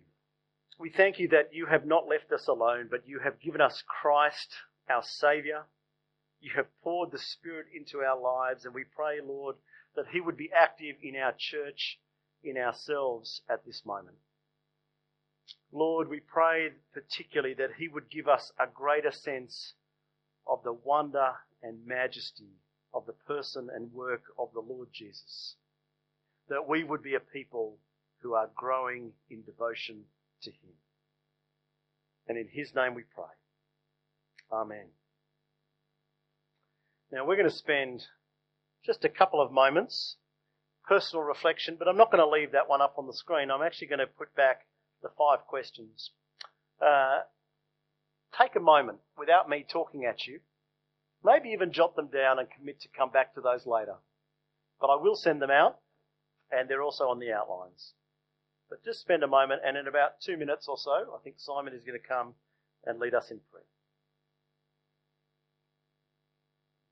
We 0.79 0.89
thank 0.89 1.19
you 1.19 1.27
that 1.27 1.53
you 1.53 1.65
have 1.65 1.85
not 1.85 2.07
left 2.07 2.31
us 2.31 2.47
alone, 2.47 2.87
but 2.89 3.05
you 3.05 3.19
have 3.19 3.41
given 3.41 3.59
us 3.59 3.83
Christ, 3.85 4.55
our 4.89 5.03
Saviour. 5.03 5.65
You 6.39 6.51
have 6.55 6.67
poured 6.81 7.11
the 7.11 7.19
Spirit 7.19 7.65
into 7.75 7.99
our 7.99 8.17
lives, 8.17 8.63
and 8.63 8.73
we 8.73 8.85
pray, 8.85 9.19
Lord, 9.21 9.57
that 9.97 10.05
He 10.13 10.21
would 10.21 10.37
be 10.37 10.49
active 10.57 10.95
in 11.03 11.17
our 11.17 11.33
church 11.37 11.99
in 12.45 12.55
ourselves 12.55 13.41
at 13.49 13.65
this 13.65 13.85
moment. 13.85 14.15
Lord, 15.73 16.07
we 16.07 16.21
pray 16.21 16.69
particularly 16.93 17.55
that 17.55 17.73
He 17.77 17.89
would 17.89 18.09
give 18.09 18.29
us 18.29 18.53
a 18.57 18.65
greater 18.65 19.11
sense 19.11 19.73
of 20.47 20.63
the 20.63 20.71
wonder 20.71 21.33
and 21.61 21.85
majesty 21.85 22.53
of 22.93 23.05
the 23.05 23.13
person 23.27 23.69
and 23.75 23.91
work 23.91 24.23
of 24.37 24.53
the 24.53 24.61
Lord 24.61 24.87
Jesus. 24.93 25.57
That 26.47 26.69
we 26.69 26.85
would 26.85 27.03
be 27.03 27.15
a 27.15 27.19
people 27.19 27.79
who 28.21 28.33
are 28.33 28.49
growing 28.55 29.11
in 29.29 29.43
devotion 29.43 30.05
to 30.43 30.51
Him. 30.51 30.73
And 32.27 32.37
in 32.37 32.47
His 32.51 32.73
name 32.75 32.95
we 32.95 33.03
pray. 33.03 33.25
Amen. 34.51 34.87
Now 37.11 37.25
we're 37.25 37.35
going 37.37 37.49
to 37.49 37.55
spend 37.55 38.03
just 38.85 39.03
a 39.03 39.09
couple 39.09 39.41
of 39.41 39.51
moments 39.51 40.17
personal 40.89 41.23
reflection, 41.23 41.75
but 41.77 41.87
I'm 41.87 41.97
not 41.97 42.11
going 42.11 42.23
to 42.23 42.29
leave 42.29 42.51
that 42.53 42.67
one 42.67 42.81
up 42.81 42.95
on 42.97 43.05
the 43.05 43.13
screen. 43.13 43.51
I'm 43.51 43.61
actually 43.61 43.87
going 43.87 43.99
to 43.99 44.07
put 44.07 44.35
back 44.35 44.65
the 45.03 45.09
five 45.09 45.45
questions. 45.47 46.09
Uh, 46.81 47.19
take 48.37 48.55
a 48.55 48.59
moment 48.59 48.97
without 49.17 49.47
me 49.47 49.63
talking 49.69 50.05
at 50.05 50.25
you. 50.25 50.39
Maybe 51.23 51.49
even 51.49 51.71
jot 51.71 51.95
them 51.95 52.07
down 52.07 52.39
and 52.39 52.47
commit 52.49 52.81
to 52.81 52.87
come 52.97 53.11
back 53.11 53.35
to 53.35 53.41
those 53.41 53.67
later. 53.67 53.95
But 54.81 54.87
I 54.87 54.95
will 54.95 55.15
send 55.15 55.41
them 55.41 55.51
out, 55.51 55.77
and 56.51 56.67
they're 56.67 56.81
also 56.81 57.05
on 57.05 57.19
the 57.19 57.33
outlines. 57.33 57.93
But 58.69 58.83
just 58.83 59.01
spend 59.01 59.23
a 59.23 59.27
moment, 59.27 59.61
and 59.65 59.77
in 59.77 59.87
about 59.87 60.21
two 60.21 60.37
minutes 60.37 60.67
or 60.67 60.77
so, 60.77 61.13
I 61.15 61.23
think 61.23 61.39
Simon 61.39 61.73
is 61.73 61.83
going 61.83 61.99
to 61.99 62.07
come 62.07 62.33
and 62.85 62.99
lead 62.99 63.13
us 63.15 63.31
in 63.31 63.39
prayer. 63.51 63.63